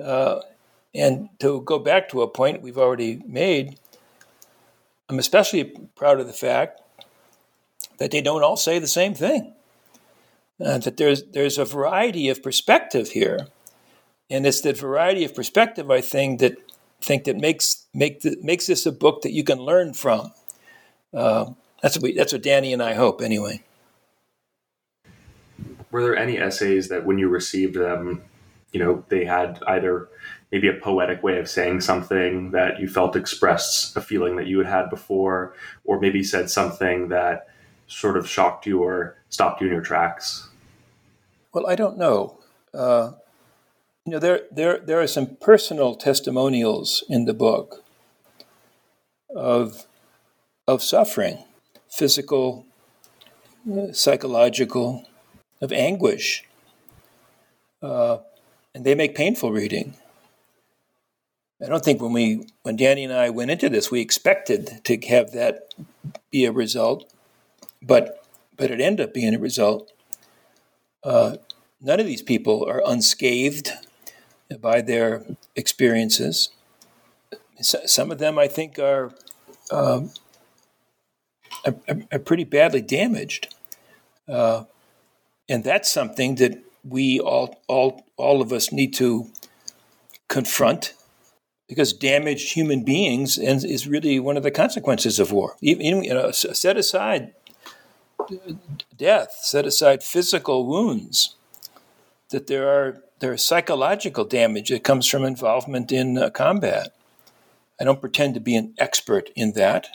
Uh, 0.00 0.40
and 0.94 1.28
to 1.40 1.60
go 1.62 1.78
back 1.78 2.08
to 2.10 2.22
a 2.22 2.28
point 2.28 2.62
we've 2.62 2.78
already 2.78 3.22
made, 3.26 3.78
I'm 5.08 5.18
especially 5.18 5.64
proud 5.96 6.20
of 6.20 6.26
the 6.26 6.32
fact 6.32 6.80
that 7.98 8.10
they 8.10 8.20
don't 8.20 8.42
all 8.42 8.56
say 8.56 8.78
the 8.78 8.86
same 8.86 9.14
thing 9.14 9.54
uh, 10.64 10.78
that 10.78 10.96
there's 10.96 11.24
there's 11.24 11.58
a 11.58 11.64
variety 11.64 12.28
of 12.28 12.42
perspective 12.42 13.10
here, 13.10 13.48
and 14.30 14.46
it's 14.46 14.60
that 14.62 14.78
variety 14.78 15.24
of 15.24 15.34
perspective 15.34 15.90
I 15.90 16.00
think 16.00 16.40
that 16.40 16.56
think 17.00 17.24
that 17.24 17.36
makes 17.36 17.86
make 17.94 18.20
the, 18.22 18.36
makes 18.42 18.66
this 18.66 18.86
a 18.86 18.92
book 18.92 19.22
that 19.22 19.32
you 19.32 19.44
can 19.44 19.58
learn 19.58 19.94
from. 19.94 20.32
Uh, 21.14 21.52
that's 21.82 21.96
what 21.96 22.02
we, 22.02 22.12
that's 22.14 22.32
what 22.32 22.42
Danny 22.42 22.72
and 22.72 22.82
I 22.82 22.94
hope 22.94 23.22
anyway. 23.22 23.62
Were 25.90 26.02
there 26.02 26.16
any 26.16 26.38
essays 26.38 26.88
that 26.88 27.06
when 27.06 27.18
you 27.18 27.28
received 27.28 27.74
them, 27.74 28.22
you 28.72 28.80
know, 28.80 29.04
they 29.08 29.24
had 29.24 29.62
either 29.66 30.08
maybe 30.50 30.68
a 30.68 30.74
poetic 30.74 31.22
way 31.22 31.38
of 31.38 31.48
saying 31.48 31.80
something 31.80 32.52
that 32.52 32.80
you 32.80 32.88
felt 32.88 33.16
expressed 33.16 33.96
a 33.96 34.00
feeling 34.00 34.36
that 34.36 34.46
you 34.46 34.58
had 34.58 34.66
had 34.66 34.90
before, 34.90 35.54
or 35.84 36.00
maybe 36.00 36.22
said 36.22 36.50
something 36.50 37.08
that 37.08 37.48
sort 37.86 38.16
of 38.16 38.28
shocked 38.28 38.66
you 38.66 38.82
or 38.82 39.16
stopped 39.28 39.60
you 39.60 39.66
in 39.66 39.72
your 39.72 39.82
tracks? 39.82 40.48
Well, 41.52 41.66
I 41.66 41.74
don't 41.74 41.98
know. 41.98 42.38
Uh, 42.72 43.12
you 44.04 44.12
know, 44.12 44.18
there, 44.18 44.42
there, 44.50 44.78
there 44.78 45.00
are 45.00 45.06
some 45.06 45.36
personal 45.36 45.94
testimonials 45.94 47.04
in 47.08 47.24
the 47.24 47.34
book 47.34 47.84
of, 49.34 49.86
of 50.66 50.82
suffering, 50.82 51.44
physical, 51.90 52.66
uh, 53.70 53.92
psychological, 53.92 55.04
of 55.60 55.72
anguish. 55.72 56.44
Uh, 57.82 58.18
and 58.74 58.84
they 58.84 58.94
make 58.94 59.14
painful 59.14 59.52
reading. 59.52 59.96
I 61.60 61.66
don't 61.66 61.84
think 61.84 62.00
when 62.00 62.12
we 62.12 62.46
when 62.62 62.76
Danny 62.76 63.04
and 63.04 63.12
I 63.12 63.30
went 63.30 63.50
into 63.50 63.68
this, 63.68 63.90
we 63.90 64.00
expected 64.00 64.80
to 64.84 64.96
have 65.08 65.32
that 65.32 65.74
be 66.30 66.44
a 66.44 66.52
result, 66.52 67.12
but 67.82 68.24
but 68.56 68.70
it 68.70 68.80
ended 68.80 69.08
up 69.08 69.14
being 69.14 69.34
a 69.34 69.38
result. 69.38 69.92
Uh, 71.02 71.36
none 71.80 72.00
of 72.00 72.06
these 72.06 72.22
people 72.22 72.68
are 72.68 72.82
unscathed 72.84 73.72
by 74.60 74.80
their 74.80 75.24
experiences. 75.56 76.50
Some 77.60 78.10
of 78.10 78.18
them, 78.18 78.38
I 78.38 78.46
think, 78.48 78.78
are, 78.78 79.12
um, 79.70 80.12
are, 81.64 81.74
are, 82.12 82.18
pretty 82.18 82.44
badly 82.44 82.80
damaged, 82.80 83.54
uh, 84.28 84.64
and 85.48 85.64
that's 85.64 85.90
something 85.90 86.36
that 86.36 86.62
we 86.84 87.18
all, 87.18 87.60
all, 87.66 88.04
all 88.16 88.40
of 88.40 88.52
us 88.52 88.70
need 88.70 88.94
to 88.94 89.30
confront 90.28 90.94
because 91.68 91.92
damaged 91.92 92.54
human 92.54 92.82
beings 92.82 93.38
is 93.38 93.86
really 93.86 94.18
one 94.18 94.36
of 94.36 94.42
the 94.42 94.50
consequences 94.50 95.18
of 95.18 95.30
war. 95.30 95.56
Even 95.60 96.02
you 96.02 96.14
know, 96.14 96.30
set 96.30 96.76
aside 96.76 97.34
death, 98.96 99.38
set 99.42 99.66
aside 99.66 100.02
physical 100.02 100.66
wounds, 100.66 101.36
that 102.30 102.46
there 102.46 102.68
are 102.68 103.02
there 103.20 103.32
is 103.32 103.44
psychological 103.44 104.24
damage 104.24 104.68
that 104.70 104.84
comes 104.84 105.06
from 105.06 105.24
involvement 105.24 105.90
in 105.92 106.16
uh, 106.16 106.30
combat. 106.30 106.94
I 107.80 107.84
don't 107.84 108.00
pretend 108.00 108.34
to 108.34 108.40
be 108.40 108.54
an 108.56 108.74
expert 108.78 109.30
in 109.34 109.52
that, 109.52 109.88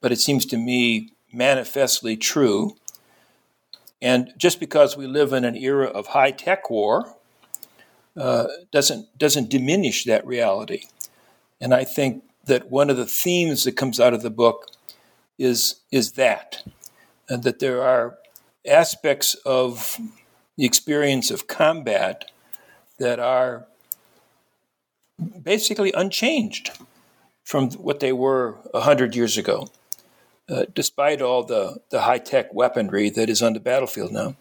but 0.00 0.12
it 0.12 0.20
seems 0.20 0.46
to 0.46 0.56
me 0.56 1.12
manifestly 1.32 2.16
true. 2.16 2.76
And 4.00 4.32
just 4.36 4.60
because 4.60 4.96
we 4.96 5.06
live 5.06 5.32
in 5.32 5.44
an 5.44 5.56
era 5.56 5.86
of 5.86 6.08
high 6.08 6.32
tech 6.32 6.70
war 6.70 7.14
uh, 8.16 8.46
doesn't 8.70 9.18
doesn't 9.18 9.50
diminish 9.50 10.04
that 10.04 10.26
reality. 10.26 10.84
And 11.60 11.72
I 11.74 11.84
think 11.84 12.24
that 12.44 12.70
one 12.70 12.90
of 12.90 12.96
the 12.96 13.06
themes 13.06 13.64
that 13.64 13.76
comes 13.76 14.00
out 14.00 14.14
of 14.14 14.22
the 14.22 14.30
book 14.30 14.66
is 15.38 15.80
is 15.90 16.12
that 16.12 16.62
and 17.28 17.42
that 17.42 17.60
there 17.60 17.82
are 17.82 18.18
aspects 18.66 19.34
of 19.46 19.98
the 20.56 20.64
experience 20.64 21.30
of 21.30 21.46
combat 21.46 22.30
that 22.98 23.18
are 23.18 23.66
basically 25.42 25.92
unchanged 25.92 26.70
from 27.44 27.70
what 27.72 28.00
they 28.00 28.12
were 28.12 28.52
100 28.70 29.16
years 29.16 29.36
ago, 29.36 29.68
uh, 30.48 30.64
despite 30.74 31.20
all 31.20 31.42
the, 31.44 31.78
the 31.90 32.02
high 32.02 32.18
tech 32.18 32.52
weaponry 32.54 33.10
that 33.10 33.28
is 33.28 33.42
on 33.42 33.52
the 33.52 33.60
battlefield 33.60 34.12
now. 34.12 34.36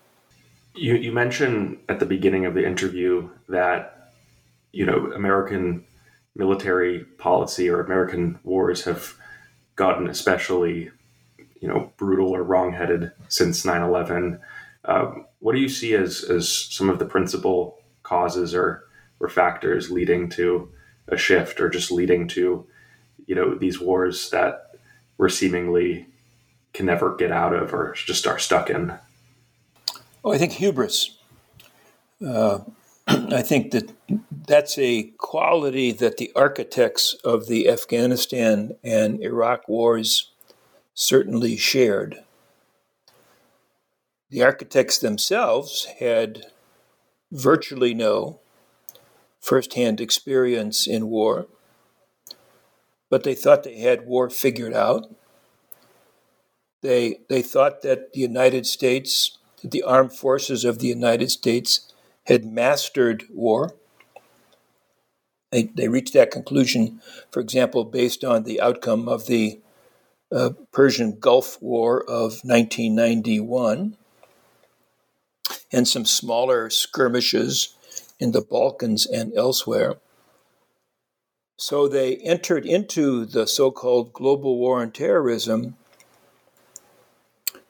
You, 0.74 0.96
you 0.96 1.12
mentioned 1.12 1.80
at 1.90 2.00
the 2.00 2.06
beginning 2.06 2.46
of 2.46 2.54
the 2.54 2.66
interview 2.66 3.30
that, 3.50 4.14
you 4.72 4.86
know, 4.86 5.12
American 5.14 5.86
military 6.36 7.04
policy 7.04 7.70
or 7.70 7.82
American 7.82 8.40
wars 8.44 8.86
have 8.86 9.16
gotten 9.76 10.08
especially, 10.08 10.92
you 11.60 11.68
know, 11.68 11.92
brutal 11.98 12.30
or 12.30 12.44
wrongheaded 12.44 13.12
since 13.28 13.66
9 13.66 13.82
11. 13.82 14.40
Um, 14.86 15.26
what 15.40 15.54
do 15.54 15.60
you 15.60 15.70
see 15.70 15.94
as, 15.94 16.24
as 16.24 16.50
some 16.50 16.90
of 16.90 17.00
the 17.00 17.06
principal 17.06 17.80
causes 18.04 18.56
or, 18.56 18.86
or 19.20 19.30
factors 19.30 19.92
leading 19.92 20.30
to 20.30 20.72
a 21.08 21.18
shift 21.18 21.60
or 21.60 21.70
just 21.70 21.92
leading 21.92 22.28
to, 22.30 22.66
you 23.26 23.36
know, 23.36 23.56
these 23.56 23.80
wars 23.80 24.30
that 24.32 24.72
we're 25.18 25.30
seemingly 25.30 26.08
can 26.74 26.86
never 26.86 27.16
get 27.16 27.32
out 27.32 27.54
of 27.54 27.74
or 27.74 27.94
just 27.94 28.26
are 28.26 28.40
stuck 28.40 28.70
in? 28.70 28.98
Oh, 30.24 30.32
I 30.32 30.38
think 30.38 30.54
hubris. 30.54 31.18
Uh, 32.26 32.60
I 33.08 33.42
think 33.42 33.72
that 33.72 33.92
that's 34.48 34.78
a 34.78 35.12
quality 35.18 35.92
that 35.92 36.18
the 36.18 36.32
architects 36.36 37.16
of 37.24 37.48
the 37.48 37.68
Afghanistan 37.70 38.76
and 38.84 39.20
Iraq 39.22 39.68
wars 39.68 40.32
certainly 40.94 41.58
shared. 41.58 42.24
The 44.30 44.44
architects 44.44 45.00
themselves 45.00 45.86
had 46.00 46.46
virtually 47.32 47.94
no 47.94 48.40
firsthand 49.40 50.00
experience 50.00 50.86
in 50.86 51.10
war, 51.10 51.48
but 53.10 53.24
they 53.24 53.34
thought 53.34 53.64
they 53.64 53.80
had 53.80 54.06
war 54.06 54.30
figured 54.30 54.74
out. 54.74 55.14
They, 56.82 57.20
they 57.30 57.42
thought 57.42 57.82
that 57.82 58.14
the 58.14 58.22
United 58.22 58.66
States, 58.66 59.38
the 59.64 59.84
armed 59.84 60.14
forces 60.14 60.66
of 60.66 60.80
the 60.80 60.88
United 60.88 61.32
States, 61.32 61.92
had 62.26 62.46
mastered 62.46 63.26
war. 63.32 63.76
They, 65.52 65.64
they 65.64 65.88
reached 65.88 66.14
that 66.14 66.32
conclusion, 66.32 67.02
for 67.32 67.40
example, 67.40 67.84
based 67.84 68.24
on 68.24 68.44
the 68.44 68.62
outcome 68.62 69.10
of 69.10 69.28
the 69.28 69.60
uh, 70.32 70.52
Persian 70.72 71.20
Gulf 71.20 71.62
War 71.62 72.02
of 72.04 72.40
1991 72.44 73.98
and 75.72 75.88
some 75.88 76.06
smaller 76.06 76.70
skirmishes 76.70 77.76
in 78.20 78.32
the 78.32 78.42
Balkans 78.42 79.06
and 79.06 79.34
elsewhere. 79.36 79.96
So 81.58 81.88
they 81.88 82.16
entered 82.18 82.66
into 82.66 83.26
the 83.26 83.46
so 83.46 83.72
called 83.72 84.14
global 84.14 84.58
war 84.58 84.82
on 84.82 84.92
terrorism 84.92 85.76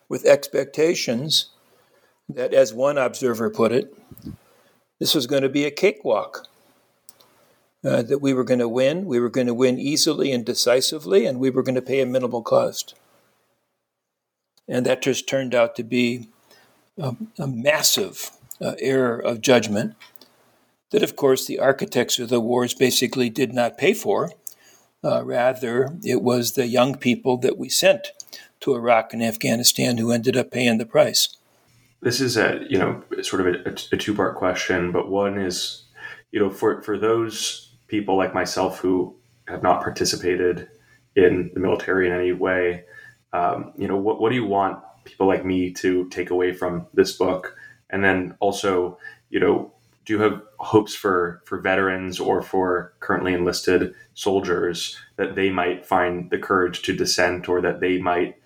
with 0.08 0.26
expectations 0.26 1.50
that, 2.34 2.54
as 2.54 2.74
one 2.74 2.98
observer 2.98 3.50
put 3.50 3.72
it, 3.72 3.96
this 5.00 5.16
was 5.16 5.28
going 5.28 5.44
to 5.44 5.50
be 5.50 5.66
a 5.66 5.72
cakewalk. 5.72 6.48
Uh, 7.84 8.04
that 8.04 8.20
we 8.20 8.32
were 8.32 8.44
going 8.44 8.60
to 8.60 8.70
win, 8.70 9.06
we 9.06 9.20
were 9.20 9.30
going 9.30 9.48
to 9.48 9.56
win 9.56 9.80
easily 9.80 10.32
and 10.32 10.46
decisively, 10.46 11.26
and 11.26 11.40
we 11.40 11.50
were 11.50 11.64
going 11.64 11.74
to 11.74 11.82
pay 11.82 12.00
a 12.00 12.06
minimal 12.06 12.44
cost. 12.44 12.94
And 14.68 14.86
that 14.86 15.02
just 15.02 15.28
turned 15.28 15.56
out 15.56 15.76
to 15.78 15.84
be 15.84 16.30
a, 17.00 17.16
a 17.40 17.48
massive 17.48 18.30
uh, 18.62 18.76
error 18.78 19.18
of 19.18 19.42
judgment 19.42 19.96
that, 20.92 21.02
of 21.02 21.16
course, 21.16 21.48
the 21.48 21.58
architects 21.58 22.20
of 22.20 22.30
the 22.30 22.40
wars 22.40 22.76
basically 22.76 23.32
did 23.32 23.52
not 23.52 23.80
pay 23.80 23.94
for. 23.94 24.30
Uh, 25.04 25.24
rather, 25.26 25.98
it 26.04 26.22
was 26.22 26.52
the 26.52 26.68
young 26.68 26.96
people 26.96 27.38
that 27.38 27.58
we 27.58 27.68
sent 27.68 28.12
to 28.60 28.76
Iraq 28.76 29.14
and 29.14 29.24
Afghanistan 29.24 29.98
who 29.98 30.12
ended 30.12 30.38
up 30.38 30.52
paying 30.52 30.78
the 30.78 30.86
price. 30.86 31.36
This 32.02 32.20
is 32.20 32.38
a 32.38 32.66
you 32.70 32.80
know 32.80 33.04
sort 33.22 33.46
of 33.48 33.48
a, 33.48 33.70
a 33.94 33.98
two 33.98 34.16
part 34.16 34.36
question, 34.36 34.92
but 34.92 35.10
one 35.10 35.40
is 35.40 35.84
you 36.32 36.40
know 36.40 36.50
for 36.50 36.82
for 36.82 36.98
those 36.98 37.76
people 37.88 38.18
like 38.18 38.34
myself 38.34 38.80
who 38.80 39.16
have 39.48 39.62
not 39.62 39.82
participated 39.82 40.70
in 41.16 41.52
the 41.54 41.60
military 41.60 42.08
in 42.08 42.14
any 42.14 42.32
way, 42.32 42.86
um, 43.34 43.74
you 43.78 43.88
know 43.88 43.98
what 43.98 44.20
what 44.20 44.30
do 44.30 44.36
you 44.36 44.46
want 44.46 44.80
people 45.04 45.28
like 45.28 45.46
me 45.46 45.72
to 45.72 46.08
take 46.10 46.30
away 46.30 46.54
from 46.54 46.88
this 46.94 47.14
book? 47.14 47.56
And 47.90 48.04
then 48.04 48.36
also, 48.40 48.98
you 49.30 49.40
know, 49.40 49.74
do 50.06 50.14
you 50.14 50.22
have 50.22 50.42
hopes 50.60 50.96
for 50.96 51.42
for 51.46 51.60
veterans 51.60 52.20
or 52.20 52.42
for 52.42 52.94
currently 53.00 53.34
enlisted 53.34 53.94
soldiers 54.16 54.98
that 55.18 55.36
they 55.36 55.50
might 55.50 55.86
find 55.86 56.30
the 56.32 56.40
courage 56.40 56.82
to 56.84 56.96
dissent 56.96 57.48
or 57.48 57.62
that 57.62 57.80
they 57.80 58.00
might, 58.00 58.38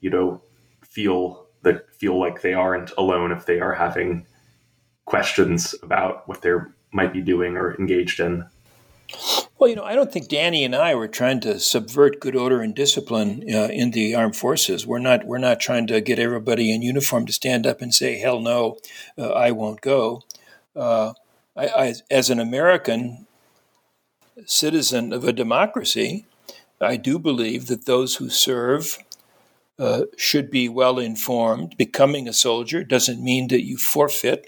you 0.00 0.10
know, 0.10 0.40
feel 0.80 1.41
that 1.62 1.92
feel 1.94 2.18
like 2.18 2.42
they 2.42 2.54
aren't 2.54 2.90
alone 2.98 3.32
if 3.32 3.46
they 3.46 3.60
are 3.60 3.74
having 3.74 4.26
questions 5.04 5.74
about 5.82 6.28
what 6.28 6.42
they 6.42 6.52
might 6.92 7.12
be 7.12 7.20
doing 7.20 7.56
or 7.56 7.74
engaged 7.78 8.20
in? 8.20 8.44
Well, 9.58 9.68
you 9.68 9.76
know, 9.76 9.84
I 9.84 9.94
don't 9.94 10.12
think 10.12 10.28
Danny 10.28 10.64
and 10.64 10.74
I 10.74 10.94
were 10.94 11.06
trying 11.06 11.40
to 11.40 11.60
subvert 11.60 12.20
good 12.20 12.34
order 12.34 12.62
and 12.62 12.74
discipline 12.74 13.44
uh, 13.48 13.68
in 13.68 13.92
the 13.92 14.14
armed 14.14 14.36
forces. 14.36 14.86
We're 14.86 14.98
not. 14.98 15.24
We're 15.24 15.38
not 15.38 15.60
trying 15.60 15.86
to 15.88 16.00
get 16.00 16.18
everybody 16.18 16.74
in 16.74 16.82
uniform 16.82 17.26
to 17.26 17.32
stand 17.32 17.66
up 17.66 17.80
and 17.80 17.94
say, 17.94 18.18
"Hell 18.18 18.40
no, 18.40 18.78
uh, 19.16 19.30
I 19.30 19.52
won't 19.52 19.80
go." 19.80 20.22
Uh, 20.74 21.12
I, 21.54 21.66
I, 21.66 21.94
as 22.10 22.30
an 22.30 22.40
American 22.40 23.26
citizen 24.46 25.12
of 25.12 25.24
a 25.24 25.32
democracy, 25.32 26.24
I 26.80 26.96
do 26.96 27.18
believe 27.18 27.66
that 27.66 27.86
those 27.86 28.16
who 28.16 28.30
serve 28.30 28.98
uh, 29.78 30.02
should 30.16 30.50
be 30.50 30.68
well 30.68 30.98
informed. 30.98 31.76
Becoming 31.76 32.28
a 32.28 32.32
soldier 32.32 32.84
doesn't 32.84 33.22
mean 33.22 33.48
that 33.48 33.64
you 33.64 33.76
forfeit 33.76 34.46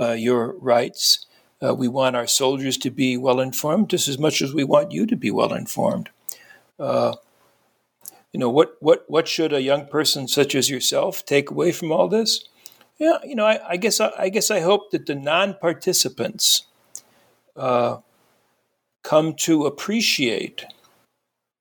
uh, 0.00 0.12
your 0.12 0.56
rights. 0.58 1.26
Uh, 1.62 1.74
we 1.74 1.88
want 1.88 2.16
our 2.16 2.26
soldiers 2.26 2.76
to 2.78 2.90
be 2.90 3.16
well 3.16 3.40
informed 3.40 3.90
just 3.90 4.08
as 4.08 4.18
much 4.18 4.42
as 4.42 4.52
we 4.52 4.64
want 4.64 4.92
you 4.92 5.06
to 5.06 5.16
be 5.16 5.30
well 5.30 5.52
informed. 5.52 6.10
Uh, 6.78 7.14
you 8.32 8.40
know 8.40 8.50
what 8.50 8.76
what 8.80 9.04
what 9.08 9.28
should 9.28 9.52
a 9.52 9.62
young 9.62 9.86
person 9.86 10.26
such 10.26 10.54
as 10.54 10.70
yourself 10.70 11.24
take 11.24 11.50
away 11.50 11.70
from 11.70 11.92
all 11.92 12.08
this? 12.08 12.48
Yeah, 12.98 13.18
you 13.24 13.34
know, 13.34 13.46
I, 13.46 13.60
I 13.70 13.76
guess 13.76 14.00
I, 14.00 14.12
I, 14.18 14.28
guess 14.28 14.50
I 14.50 14.60
hope 14.60 14.90
that 14.92 15.06
the 15.06 15.14
non-participants 15.14 16.66
uh, 17.56 17.98
come 19.02 19.34
to 19.34 19.66
appreciate 19.66 20.64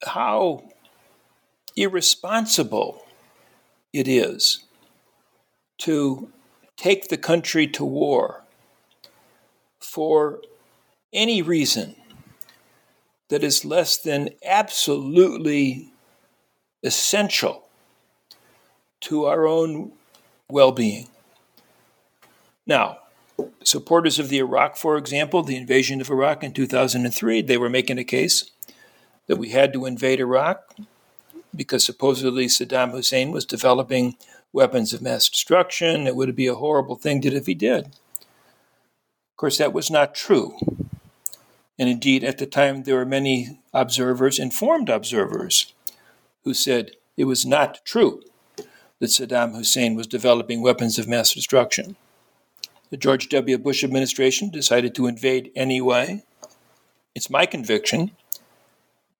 how 0.03 0.69
irresponsible 1.75 3.05
it 3.93 4.07
is 4.07 4.63
to 5.79 6.29
take 6.77 7.07
the 7.07 7.17
country 7.17 7.67
to 7.67 7.83
war 7.83 8.43
for 9.79 10.41
any 11.13 11.41
reason 11.41 11.95
that 13.29 13.43
is 13.43 13.65
less 13.65 13.97
than 13.97 14.29
absolutely 14.45 15.91
essential 16.83 17.67
to 18.99 19.25
our 19.25 19.47
own 19.47 19.91
well 20.49 20.71
being. 20.71 21.07
Now, 22.67 22.99
supporters 23.63 24.19
of 24.19 24.29
the 24.29 24.37
Iraq, 24.37 24.77
for 24.77 24.97
example, 24.97 25.43
the 25.43 25.57
invasion 25.57 26.01
of 26.01 26.09
Iraq 26.09 26.43
in 26.43 26.53
2003, 26.53 27.41
they 27.41 27.57
were 27.57 27.69
making 27.69 27.97
a 27.97 28.03
case 28.03 28.51
that 29.27 29.37
we 29.37 29.49
had 29.49 29.73
to 29.73 29.85
invade 29.85 30.19
Iraq 30.19 30.75
because 31.55 31.85
supposedly 31.85 32.47
Saddam 32.47 32.91
Hussein 32.91 33.31
was 33.31 33.45
developing 33.45 34.15
weapons 34.53 34.93
of 34.93 35.01
mass 35.01 35.29
destruction. 35.29 36.07
It 36.07 36.15
would 36.15 36.35
be 36.35 36.47
a 36.47 36.55
horrible 36.55 36.95
thing 36.95 37.21
to 37.21 37.33
if 37.33 37.45
he 37.45 37.53
did 37.53 37.85
Of 37.85 39.37
course, 39.37 39.57
that 39.57 39.73
was 39.73 39.89
not 39.89 40.15
true. 40.15 40.57
And 41.79 41.89
indeed, 41.89 42.23
at 42.23 42.37
the 42.37 42.45
time, 42.45 42.83
there 42.83 42.95
were 42.95 43.05
many 43.05 43.59
observers, 43.73 44.37
informed 44.37 44.89
observers, 44.89 45.73
who 46.43 46.53
said 46.53 46.91
it 47.17 47.25
was 47.25 47.45
not 47.45 47.83
true 47.85 48.21
that 48.99 49.09
Saddam 49.09 49.55
Hussein 49.55 49.95
was 49.95 50.05
developing 50.05 50.61
weapons 50.61 50.99
of 50.99 51.07
mass 51.07 51.33
destruction. 51.33 51.95
The 52.91 52.97
George 52.97 53.29
W. 53.29 53.57
Bush 53.57 53.83
administration 53.83 54.49
decided 54.49 54.93
to 54.95 55.07
invade 55.07 55.51
anyway. 55.55 56.23
It's 57.15 57.29
my 57.29 57.45
conviction 57.45 58.11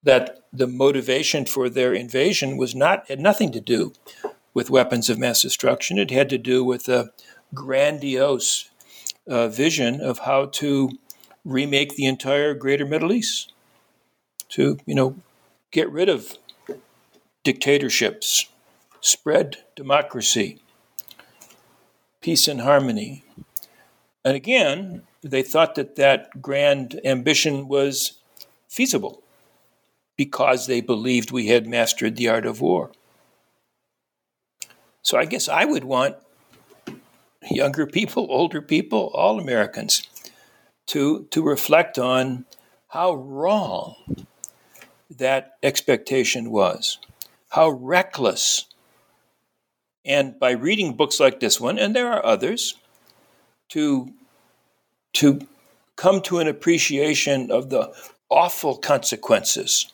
that 0.04 0.40
the 0.52 0.68
motivation 0.68 1.46
for 1.46 1.70
their 1.70 1.94
invasion 1.94 2.58
was 2.58 2.76
not 2.76 3.08
had 3.08 3.20
nothing 3.20 3.52
to 3.52 3.62
do 3.62 3.94
with 4.54 4.70
weapons 4.70 5.10
of 5.10 5.20
mass 5.20 5.42
destruction. 5.42 5.98
It 5.98 6.12
had 6.12 6.30
to 6.30 6.38
do 6.38 6.64
with 6.64 6.90
a 6.90 7.12
grandiose 7.54 8.70
uh, 9.28 9.48
vision 9.48 10.02
of 10.02 10.20
how 10.20 10.46
to 10.46 10.92
remake 11.46 11.96
the 11.96 12.06
entire 12.06 12.54
greater 12.54 12.86
Middle 12.86 13.14
East, 13.14 13.54
to 14.50 14.78
you 14.86 14.96
know 14.96 15.16
get 15.72 15.90
rid 15.90 16.10
of 16.10 16.38
dictatorships, 17.44 18.50
spread 19.00 19.58
democracy, 19.76 20.62
peace 22.22 22.48
and 22.48 22.62
harmony. 22.62 23.24
And 24.24 24.36
again, 24.36 25.04
they 25.24 25.42
thought 25.42 25.76
that 25.76 25.96
that 25.96 26.42
grand 26.42 27.00
ambition 27.04 27.68
was 27.68 28.20
feasible 28.68 29.24
because 30.22 30.68
they 30.68 30.82
believed 30.82 31.32
we 31.32 31.48
had 31.48 31.66
mastered 31.66 32.16
the 32.16 32.30
art 32.30 32.46
of 32.46 32.62
war. 32.62 32.92
So 35.02 35.18
I 35.18 35.26
guess 35.26 35.50
I 35.50 35.66
would 35.66 35.84
want 35.84 36.16
younger 37.50 37.88
people, 37.88 38.28
older 38.30 38.62
people, 38.62 39.10
all 39.16 39.40
Americans 39.40 40.08
to, 40.86 41.24
to 41.32 41.42
reflect 41.42 41.98
on 41.98 42.46
how 42.90 43.16
wrong 43.16 43.96
that 45.10 45.58
expectation 45.64 46.52
was, 46.52 47.00
how 47.50 47.72
reckless. 47.72 48.68
And 50.06 50.38
by 50.40 50.52
reading 50.52 50.94
books 50.94 51.20
like 51.20 51.40
this 51.40 51.60
one, 51.60 51.80
and 51.80 51.96
there 51.96 52.14
are 52.14 52.24
others, 52.24 52.76
to, 53.70 54.14
to 55.14 55.48
come 55.96 56.22
to 56.22 56.38
an 56.38 56.48
appreciation 56.48 57.50
of 57.50 57.72
the 57.72 57.92
awful 58.30 58.78
consequences 58.78 59.92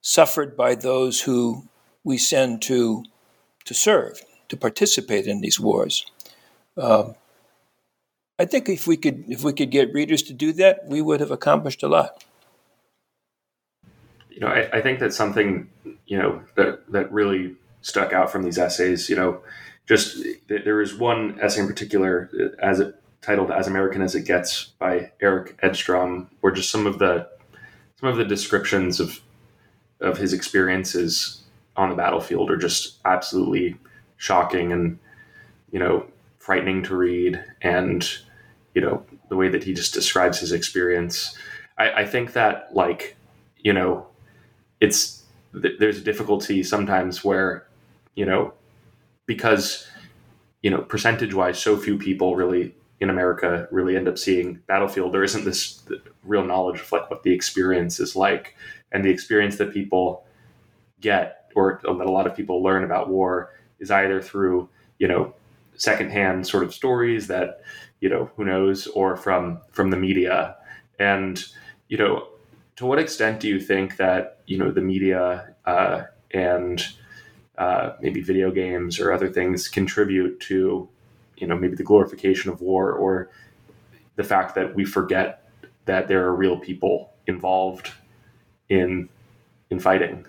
suffered 0.00 0.56
by 0.56 0.74
those 0.74 1.22
who 1.22 1.68
we 2.04 2.16
send 2.16 2.62
to, 2.62 3.04
to 3.64 3.74
serve, 3.74 4.20
to 4.48 4.56
participate 4.56 5.26
in 5.26 5.40
these 5.40 5.60
wars. 5.60 6.06
Um, 6.76 7.14
I 8.38 8.46
think 8.46 8.70
if 8.70 8.86
we 8.86 8.96
could 8.96 9.24
if 9.28 9.44
we 9.44 9.52
could 9.52 9.70
get 9.70 9.92
readers 9.92 10.22
to 10.22 10.32
do 10.32 10.52
that, 10.54 10.86
we 10.86 11.02
would 11.02 11.20
have 11.20 11.30
accomplished 11.30 11.82
a 11.82 11.88
lot. 11.88 12.24
You 14.30 14.40
know, 14.40 14.46
I, 14.46 14.78
I 14.78 14.80
think 14.80 14.98
that's 14.98 15.16
something 15.16 15.68
you 16.06 16.16
know 16.16 16.42
that 16.54 16.90
that 16.90 17.12
really 17.12 17.56
stuck 17.82 18.14
out 18.14 18.32
from 18.32 18.42
these 18.42 18.56
essays. 18.56 19.10
You 19.10 19.16
know, 19.16 19.42
just 19.86 20.24
there 20.48 20.80
is 20.80 20.94
one 20.94 21.38
essay 21.38 21.60
in 21.60 21.66
particular 21.66 22.30
as 22.62 22.80
it 22.80 22.94
titled 23.20 23.50
"As 23.50 23.68
American 23.68 24.00
as 24.00 24.14
It 24.14 24.24
Gets" 24.24 24.72
by 24.78 25.12
Erik 25.20 25.58
Edstrom, 25.62 26.30
where 26.40 26.52
just 26.52 26.70
some 26.70 26.86
of 26.86 26.98
the 26.98 27.28
some 28.00 28.08
of 28.08 28.16
the 28.16 28.24
descriptions 28.24 29.00
of 29.00 29.20
of 30.00 30.18
his 30.18 30.32
experiences 30.32 31.42
on 31.76 31.90
the 31.90 31.96
battlefield 31.96 32.50
are 32.50 32.56
just 32.56 32.98
absolutely 33.04 33.76
shocking 34.16 34.72
and 34.72 34.98
you 35.70 35.78
know 35.78 36.06
frightening 36.38 36.82
to 36.82 36.96
read. 36.96 37.42
And 37.62 38.08
you 38.74 38.80
know 38.80 39.04
the 39.28 39.36
way 39.36 39.48
that 39.48 39.64
he 39.64 39.74
just 39.74 39.94
describes 39.94 40.38
his 40.38 40.52
experience 40.52 41.36
i, 41.78 41.90
I 41.90 42.06
think 42.06 42.32
that 42.34 42.74
like 42.74 43.16
you 43.58 43.72
know 43.72 44.06
it's 44.80 45.24
there's 45.52 45.98
a 45.98 46.02
difficulty 46.02 46.62
sometimes 46.62 47.24
where 47.24 47.66
you 48.14 48.24
know 48.24 48.52
because 49.26 49.88
you 50.62 50.70
know 50.70 50.82
percentage 50.82 51.34
wise 51.34 51.58
so 51.60 51.76
few 51.76 51.98
people 51.98 52.36
really 52.36 52.74
in 53.00 53.10
america 53.10 53.66
really 53.70 53.96
end 53.96 54.08
up 54.08 54.18
seeing 54.18 54.60
battlefield 54.66 55.12
there 55.12 55.24
isn't 55.24 55.44
this 55.44 55.82
real 56.22 56.44
knowledge 56.44 56.80
of 56.80 56.92
like 56.92 57.10
what 57.10 57.22
the 57.22 57.32
experience 57.32 57.98
is 57.98 58.14
like 58.14 58.54
and 58.92 59.04
the 59.04 59.10
experience 59.10 59.56
that 59.56 59.72
people 59.72 60.24
get 61.00 61.50
or 61.54 61.80
that 61.82 62.06
a 62.06 62.10
lot 62.10 62.26
of 62.26 62.34
people 62.34 62.62
learn 62.62 62.84
about 62.84 63.08
war 63.08 63.50
is 63.78 63.90
either 63.90 64.20
through 64.20 64.68
you 64.98 65.08
know 65.08 65.34
secondhand 65.76 66.46
sort 66.46 66.62
of 66.62 66.74
stories 66.74 67.26
that 67.26 67.62
you 68.00 68.08
know 68.08 68.30
who 68.36 68.44
knows 68.44 68.86
or 68.88 69.16
from 69.16 69.60
from 69.72 69.90
the 69.90 69.96
media. 69.96 70.56
And 70.98 71.42
you 71.88 71.98
know 71.98 72.28
to 72.76 72.86
what 72.86 72.98
extent 72.98 73.40
do 73.40 73.48
you 73.48 73.60
think 73.60 73.96
that 73.96 74.38
you 74.46 74.58
know 74.58 74.70
the 74.70 74.80
media 74.80 75.54
uh, 75.66 76.02
and 76.30 76.86
uh, 77.58 77.92
maybe 78.00 78.22
video 78.22 78.50
games 78.50 78.98
or 78.98 79.12
other 79.12 79.28
things 79.28 79.68
contribute 79.68 80.40
to 80.40 80.88
you 81.36 81.46
know 81.46 81.56
maybe 81.56 81.76
the 81.76 81.82
glorification 81.82 82.50
of 82.50 82.60
war 82.60 82.92
or 82.92 83.30
the 84.16 84.24
fact 84.24 84.54
that 84.54 84.74
we 84.74 84.84
forget 84.84 85.50
that 85.86 86.08
there 86.08 86.24
are 86.24 86.34
real 86.34 86.58
people 86.58 87.12
involved 87.26 87.92
in 88.70 89.08
in 89.68 89.78
fighting 89.78 90.24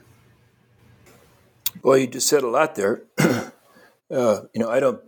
well 1.82 1.98
you 1.98 2.08
just 2.08 2.28
said 2.28 2.44
a 2.44 2.48
lot 2.50 2.76
there 2.76 3.04
uh, 3.18 4.42
you 4.54 4.60
know 4.60 4.70
i 4.70 4.80
don't 4.80 5.02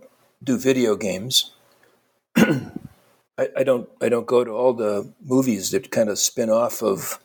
do 0.44 0.58
video 0.58 0.94
games. 0.94 1.52
I, 2.36 3.48
I, 3.56 3.64
don't 3.64 3.88
I 4.00 4.08
don't 4.08 4.26
go 4.26 4.44
to 4.44 4.50
all 4.50 4.74
the 4.74 5.12
movies 5.24 5.70
that 5.70 5.90
kind 5.90 6.08
of 6.08 6.18
spin 6.18 6.50
off 6.50 6.82
of 6.82 7.18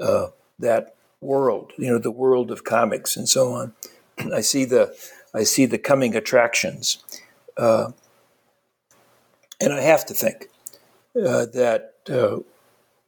uh, 0.00 0.28
that 0.58 0.96
world, 1.20 1.72
you 1.78 1.90
know, 1.90 1.98
the 1.98 2.10
world 2.10 2.50
of 2.50 2.64
comics 2.64 3.16
and 3.16 3.28
so 3.28 3.52
on. 3.52 3.72
I 4.34 4.40
see 4.40 4.64
the 4.64 4.94
I 5.34 5.44
see 5.44 5.66
the 5.66 5.78
coming 5.78 6.16
attractions, 6.16 7.04
uh, 7.56 7.92
and 9.60 9.72
I 9.72 9.80
have 9.82 10.06
to 10.06 10.14
think 10.14 10.48
uh, 11.14 11.46
that 11.46 11.94
uh, 12.10 12.38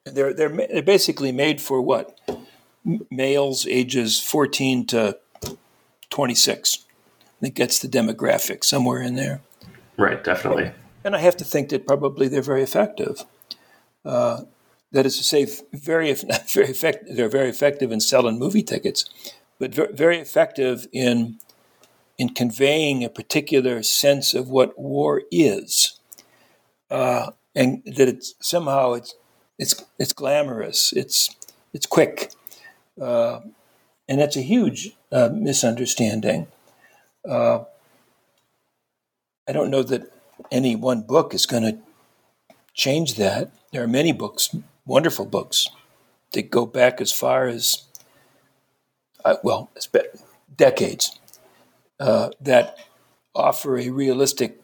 they're, 0.04 0.32
they're 0.32 0.48
they're 0.48 0.82
basically 0.82 1.32
made 1.32 1.60
for 1.60 1.80
what 1.80 2.18
males 3.10 3.66
ages 3.66 4.20
fourteen 4.20 4.86
to 4.86 5.18
twenty 6.08 6.34
six 6.34 6.84
I 7.40 7.44
think 7.44 7.54
gets 7.54 7.78
the 7.78 7.88
demographic 7.88 8.64
somewhere 8.64 9.00
in 9.00 9.14
there. 9.14 9.40
Right, 9.96 10.22
definitely. 10.22 10.72
And 11.04 11.16
I 11.16 11.20
have 11.20 11.36
to 11.38 11.44
think 11.44 11.70
that 11.70 11.86
probably 11.86 12.28
they're 12.28 12.42
very 12.42 12.62
effective. 12.62 13.24
Uh, 14.04 14.42
that 14.92 15.06
is 15.06 15.16
to 15.16 15.24
say, 15.24 15.46
very 15.72 16.12
very 16.52 16.68
effective. 16.68 17.16
They're 17.16 17.28
very 17.28 17.48
effective 17.48 17.92
in 17.92 18.00
selling 18.00 18.38
movie 18.38 18.62
tickets, 18.62 19.04
but 19.58 19.74
very 19.74 20.18
effective 20.18 20.86
in 20.92 21.38
in 22.18 22.30
conveying 22.30 23.02
a 23.02 23.08
particular 23.08 23.82
sense 23.82 24.34
of 24.34 24.50
what 24.50 24.78
war 24.78 25.22
is, 25.30 25.98
uh, 26.90 27.30
and 27.54 27.82
that 27.86 28.08
it's 28.08 28.34
somehow 28.40 28.92
it's 28.92 29.14
it's 29.60 29.84
it's 29.98 30.14
glamorous. 30.14 30.92
It's 30.92 31.36
it's 31.72 31.86
quick, 31.86 32.32
uh, 33.00 33.40
and 34.08 34.20
that's 34.20 34.36
a 34.36 34.40
huge 34.42 34.96
uh, 35.12 35.28
misunderstanding. 35.32 36.48
Uh, 37.28 37.64
I 39.46 39.52
don't 39.52 39.70
know 39.70 39.82
that 39.82 40.10
any 40.50 40.74
one 40.74 41.02
book 41.02 41.34
is 41.34 41.44
going 41.44 41.62
to 41.64 41.78
change 42.72 43.16
that. 43.16 43.52
There 43.72 43.82
are 43.82 43.88
many 43.88 44.12
books, 44.12 44.56
wonderful 44.86 45.26
books, 45.26 45.68
that 46.32 46.50
go 46.50 46.64
back 46.64 47.00
as 47.00 47.12
far 47.12 47.46
as, 47.46 47.84
uh, 49.24 49.36
well, 49.44 49.70
decades, 50.56 51.18
uh, 51.98 52.30
that 52.40 52.78
offer 53.34 53.76
a 53.76 53.90
realistic 53.90 54.60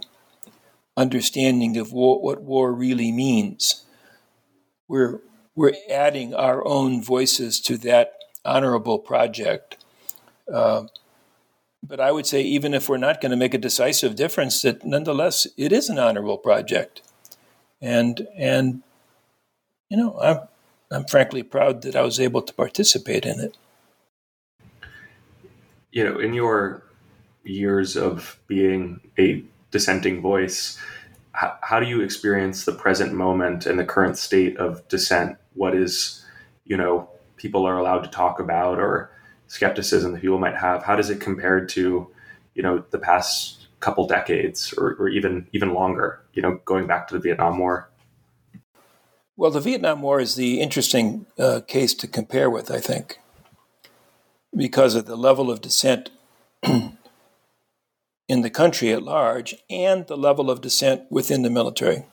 understanding 0.96 1.76
of 1.76 1.92
war, 1.92 2.20
what 2.22 2.42
war 2.42 2.72
really 2.72 3.12
means. 3.12 3.86
We're, 4.88 5.20
we're 5.55 5.75
adding 5.90 6.35
our 6.35 6.66
own 6.66 7.03
voices 7.03 7.61
to 7.62 7.77
that 7.79 8.12
honorable 8.44 8.99
project. 8.99 9.77
Uh, 10.53 10.85
but 11.83 12.01
I 12.01 12.11
would 12.11 12.27
say, 12.27 12.42
even 12.42 12.75
if 12.75 12.88
we're 12.88 12.96
not 12.96 13.20
going 13.20 13.31
to 13.31 13.37
make 13.37 13.55
a 13.55 13.59
decisive 13.59 14.16
difference, 14.16 14.62
that 14.62 14.85
nonetheless 14.85 15.46
it 15.57 15.72
is 15.72 15.88
an 15.88 15.99
honorable 15.99 16.38
project, 16.38 17.03
and 17.81 18.27
and 18.37 18.83
you 19.88 19.96
know 19.96 20.18
I'm 20.20 20.40
I'm 20.90 21.05
frankly 21.05 21.42
proud 21.42 21.83
that 21.83 21.94
I 21.94 22.03
was 22.03 22.18
able 22.18 22.42
to 22.42 22.53
participate 22.55 23.25
in 23.25 23.40
it. 23.40 23.57
You 25.92 26.05
know, 26.05 26.18
in 26.18 26.35
your 26.35 26.83
years 27.44 27.96
of 27.96 28.38
being 28.49 29.01
a 29.18 29.44
dissenting 29.70 30.20
voice, 30.20 30.79
how, 31.37 31.59
how 31.61 31.79
do 31.79 31.87
you 31.87 32.01
experience 32.01 32.64
the 32.64 32.72
present 32.72 33.12
moment 33.12 33.66
and 33.66 33.79
the 33.79 33.85
current 33.85 34.16
state 34.16 34.57
of 34.57 34.87
dissent? 34.88 35.37
What 35.53 35.75
is, 35.75 36.25
you 36.64 36.77
know, 36.77 37.11
people 37.37 37.66
are 37.66 37.77
allowed 37.77 38.05
to 38.05 38.11
talk 38.11 38.40
about 38.40 38.79
or 38.79 39.11
skepticism 39.46 40.12
that 40.12 40.22
people 40.22 40.38
might 40.38 40.57
have, 40.57 40.83
how 40.83 40.96
does 40.96 41.11
it 41.11 41.20
compare 41.20 41.64
to, 41.64 42.09
you 42.55 42.62
know, 42.62 42.83
the 42.90 42.99
past 42.99 43.66
couple 43.81 44.07
decades 44.07 44.72
or, 44.79 44.96
or 44.99 45.09
even 45.09 45.46
even 45.53 45.75
longer, 45.75 46.22
you 46.33 46.40
know, 46.40 46.59
going 46.64 46.87
back 46.87 47.07
to 47.09 47.14
the 47.14 47.20
Vietnam 47.20 47.59
War? 47.59 47.90
Well, 49.37 49.51
the 49.51 49.61
Vietnam 49.61 50.01
War 50.01 50.18
is 50.18 50.37
the 50.37 50.61
interesting 50.61 51.27
uh, 51.38 51.61
case 51.68 51.92
to 51.94 52.09
compare 52.09 52.49
with, 52.49 52.70
I 52.70 52.81
think, 52.81 53.20
because 54.57 54.94
of 54.94 55.05
the 55.05 55.16
level 55.16 55.51
of 55.51 55.61
dissent 55.61 56.09
in 58.28 58.42
the 58.42 58.50
country 58.50 58.92
at 58.92 59.02
large 59.02 59.54
and 59.70 60.06
the 60.06 60.16
level 60.16 60.50
of 60.50 60.60
dissent 60.60 61.02
within 61.10 61.42
the 61.42 61.50
military. 61.50 62.04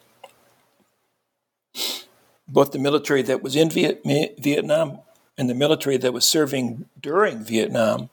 Both 2.48 2.72
the 2.72 2.80
military 2.80 3.24
that 3.24 3.42
was 3.42 3.56
in 3.56 3.70
Viet- 3.70 4.04
Vietnam 4.40 5.00
and 5.38 5.50
the 5.50 5.56
military 5.56 5.98
that 5.98 6.14
was 6.14 6.26
serving 6.26 6.86
during 7.02 7.44
Vietnam, 7.44 8.10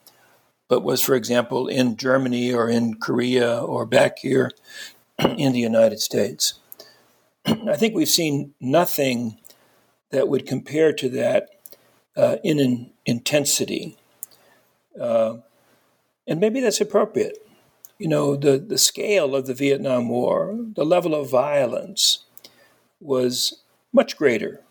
but 0.68 0.82
was, 0.82 1.02
for 1.02 1.14
example, 1.14 1.68
in 1.68 1.96
Germany 1.96 2.52
or 2.52 2.68
in 2.68 2.94
Korea 2.94 3.58
or 3.58 3.84
back 3.84 4.18
here 4.20 4.50
in 5.18 5.52
the 5.52 5.60
United 5.60 6.00
States. 6.00 6.54
I 7.44 7.76
think 7.76 7.94
we've 7.94 8.08
seen 8.08 8.54
nothing 8.60 9.38
that 10.10 10.28
would 10.28 10.46
compare 10.46 10.92
to 10.94 11.08
that 11.10 11.50
uh, 12.16 12.36
in 12.42 12.90
intensity. 13.04 13.96
Uh, 14.98 15.38
and 16.26 16.40
maybe 16.40 16.60
that's 16.60 16.80
appropriate. 16.80 17.38
You 18.00 18.08
know, 18.08 18.34
the, 18.34 18.56
the 18.56 18.78
scale 18.78 19.36
of 19.36 19.44
the 19.46 19.52
Vietnam 19.52 20.08
War, 20.08 20.56
the 20.74 20.86
level 20.86 21.14
of 21.14 21.28
violence 21.28 22.24
was 22.98 23.60
much 23.92 24.16
greater 24.16 24.62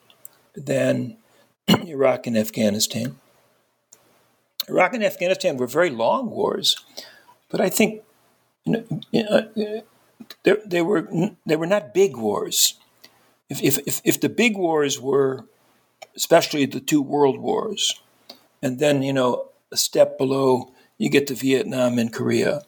than 0.55 1.17
Iraq 1.67 2.25
and 2.25 2.35
Afghanistan. 2.35 3.19
Iraq 4.67 4.95
and 4.95 5.03
Afghanistan 5.03 5.57
were 5.57 5.67
very 5.67 5.91
long 5.91 6.31
wars, 6.31 6.75
but 7.49 7.61
I 7.61 7.69
think 7.69 8.01
you 8.65 8.83
know, 9.13 9.73
they, 10.41 10.55
they 10.65 10.81
were 10.81 11.07
they 11.45 11.55
were 11.55 11.67
not 11.67 11.93
big 11.93 12.17
wars. 12.17 12.79
If, 13.47 13.61
if, 13.61 13.77
if, 13.85 14.01
if 14.03 14.19
the 14.19 14.29
big 14.29 14.57
wars 14.57 14.99
were, 14.99 15.45
especially 16.15 16.65
the 16.65 16.79
two 16.79 17.03
world 17.03 17.37
wars, 17.37 18.01
and 18.63 18.79
then 18.79 19.03
you 19.03 19.13
know 19.13 19.49
a 19.71 19.77
step 19.77 20.17
below 20.17 20.73
you 20.97 21.11
get 21.11 21.27
to 21.27 21.35
Vietnam 21.35 21.99
and 21.99 22.11
Korea. 22.11 22.63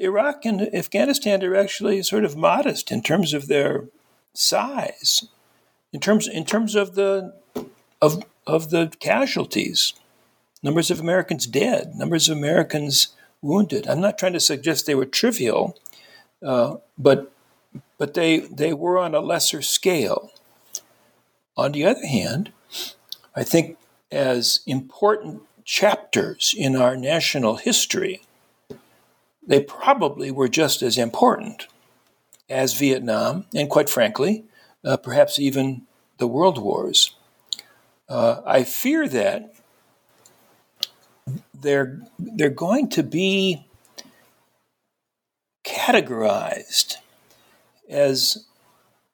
Iraq 0.00 0.44
and 0.44 0.74
Afghanistan 0.74 1.42
are 1.42 1.54
actually 1.54 2.02
sort 2.02 2.24
of 2.24 2.36
modest 2.36 2.90
in 2.90 3.02
terms 3.02 3.34
of 3.34 3.48
their 3.48 3.88
size, 4.32 5.26
in 5.92 6.00
terms 6.00 6.26
in 6.26 6.44
terms 6.44 6.74
of 6.74 6.94
the 6.94 7.34
of 8.00 8.24
of 8.46 8.70
the 8.70 8.92
casualties, 9.00 9.94
numbers 10.62 10.90
of 10.90 11.00
Americans 11.00 11.46
dead, 11.46 11.94
numbers 11.94 12.28
of 12.28 12.36
Americans 12.36 13.08
wounded. 13.42 13.86
I'm 13.86 14.00
not 14.00 14.18
trying 14.18 14.32
to 14.32 14.40
suggest 14.40 14.86
they 14.86 14.94
were 14.94 15.06
trivial, 15.06 15.76
uh, 16.42 16.76
but 16.98 17.32
but 17.98 18.14
they 18.14 18.40
they 18.40 18.72
were 18.72 18.98
on 18.98 19.14
a 19.14 19.20
lesser 19.20 19.62
scale. 19.62 20.30
On 21.56 21.72
the 21.72 21.84
other 21.84 22.06
hand, 22.06 22.52
I 23.36 23.44
think 23.44 23.76
as 24.10 24.60
important 24.66 25.42
chapters 25.64 26.54
in 26.56 26.74
our 26.76 26.96
national 26.96 27.56
history, 27.56 28.22
they 29.46 29.60
probably 29.60 30.30
were 30.30 30.48
just 30.48 30.82
as 30.82 30.98
important 30.98 31.66
as 32.48 32.74
Vietnam, 32.74 33.46
and 33.54 33.70
quite 33.70 33.88
frankly, 33.88 34.44
uh, 34.84 34.96
perhaps 34.96 35.38
even 35.38 35.82
the 36.18 36.26
world 36.26 36.58
wars. 36.58 37.14
Uh, 38.08 38.40
I 38.46 38.64
fear 38.64 39.08
that 39.08 39.54
they're 41.54 42.00
they're 42.18 42.50
going 42.50 42.88
to 42.90 43.02
be 43.02 43.66
categorized 45.64 46.96
as 47.88 48.46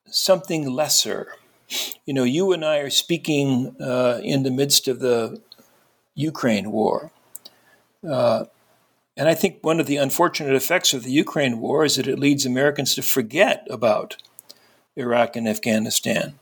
something 0.05 0.69
lesser. 0.69 1.35
You 2.05 2.13
know, 2.13 2.23
you 2.23 2.51
and 2.51 2.65
I 2.65 2.79
are 2.79 2.89
speaking 2.89 3.75
uh, 3.79 4.19
in 4.21 4.43
the 4.43 4.51
midst 4.51 4.89
of 4.89 4.99
the 4.99 5.41
Ukraine 6.15 6.71
war. 6.71 7.11
And 9.17 9.27
I 9.27 9.33
think 9.33 9.59
one 9.61 9.79
of 9.79 9.87
the 9.87 9.97
unfortunate 9.97 10.55
effects 10.55 10.93
of 10.93 11.03
the 11.03 11.11
Ukraine 11.11 11.59
war 11.59 11.83
is 11.83 11.95
that 11.95 12.07
it 12.07 12.19
leads 12.19 12.45
Americans 12.45 12.95
to 12.95 13.01
forget 13.01 13.67
about 13.69 14.15
Iraq 14.95 15.35
and 15.35 15.47
Afghanistan. 15.47 16.35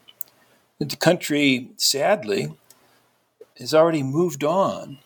The 0.78 0.96
country, 0.96 1.70
sadly, 1.76 2.54
has 3.58 3.74
already 3.74 4.02
moved 4.02 4.44
on. 4.44 4.98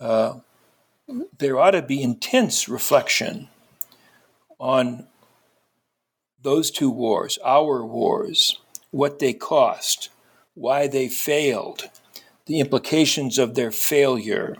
Uh, 0.00 0.40
there 1.38 1.58
ought 1.58 1.72
to 1.72 1.82
be 1.82 2.02
intense 2.02 2.68
reflection 2.68 3.48
on 4.58 5.06
those 6.42 6.70
two 6.70 6.90
wars, 6.90 7.38
our 7.44 7.84
wars, 7.84 8.58
what 8.90 9.18
they 9.18 9.32
cost, 9.32 10.08
why 10.54 10.86
they 10.86 11.08
failed, 11.08 11.88
the 12.46 12.60
implications 12.60 13.38
of 13.38 13.54
their 13.54 13.70
failure, 13.70 14.56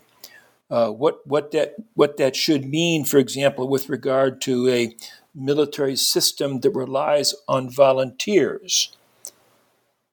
uh, 0.70 0.90
what 0.90 1.26
what 1.26 1.50
that 1.50 1.74
what 1.94 2.16
that 2.16 2.36
should 2.36 2.64
mean, 2.64 3.04
for 3.04 3.18
example, 3.18 3.68
with 3.68 3.88
regard 3.88 4.40
to 4.42 4.68
a 4.68 4.94
military 5.34 5.96
system 5.96 6.60
that 6.60 6.70
relies 6.70 7.34
on 7.48 7.70
volunteers 7.70 8.96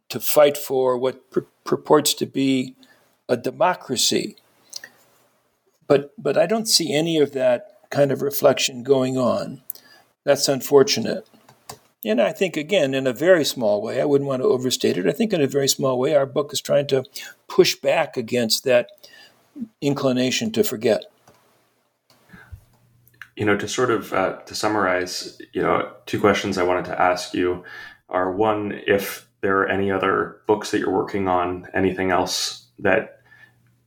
to 0.10 0.20
fight 0.20 0.58
for 0.58 0.98
what 0.98 1.30
pur- 1.32 1.46
purports 1.64 2.14
to 2.14 2.26
be 2.26 2.76
a 3.30 3.38
democracy. 3.38 4.36
But 5.88 6.12
but 6.18 6.38
I 6.38 6.46
don't 6.46 6.68
see 6.68 6.94
any 6.94 7.20
of 7.20 7.34
that 7.34 7.78
kind 7.90 8.12
of 8.12 8.22
reflection 8.22 8.84
going 8.84 9.18
on. 9.18 9.62
That's 10.24 10.48
unfortunate. 10.48 11.28
And 12.06 12.22
I 12.22 12.32
think, 12.32 12.56
again, 12.56 12.94
in 12.94 13.08
a 13.08 13.14
very 13.14 13.44
small 13.44 13.82
way, 13.82 14.02
I 14.02 14.06
wouldn't 14.06 14.28
want 14.28 14.42
to 14.42 14.48
overstate 14.48 14.98
it. 14.98 15.08
I 15.08 15.12
think, 15.12 15.34
in 15.34 15.42
a 15.42 15.48
very 15.48 15.68
small 15.68 16.00
way, 16.00 16.16
our 16.16 16.26
book 16.26 16.54
is 16.54 16.62
trying 16.62 16.88
to 16.88 17.04
push 17.48 17.76
back 17.76 18.16
against 18.18 18.64
that 18.64 18.90
inclination 19.82 20.52
to 20.52 20.64
forget. 20.64 21.06
You 23.36 23.46
know, 23.46 23.58
to 23.58 23.68
sort 23.68 23.92
of 23.92 24.14
uh, 24.14 24.38
to 24.46 24.56
summarize, 24.56 25.40
you 25.54 25.62
know, 25.62 25.92
two 26.06 26.20
questions 26.20 26.58
I 26.58 26.64
wanted 26.64 26.86
to 26.86 27.00
ask 27.00 27.34
you 27.34 27.64
are 28.10 28.32
one, 28.32 28.82
if 28.88 29.28
there 29.42 29.60
are 29.60 29.68
any 29.68 29.92
other 29.92 30.42
books 30.48 30.72
that 30.72 30.80
you're 30.80 30.94
working 30.94 31.28
on, 31.28 31.68
anything 31.74 32.10
else 32.10 32.68
that, 32.80 33.22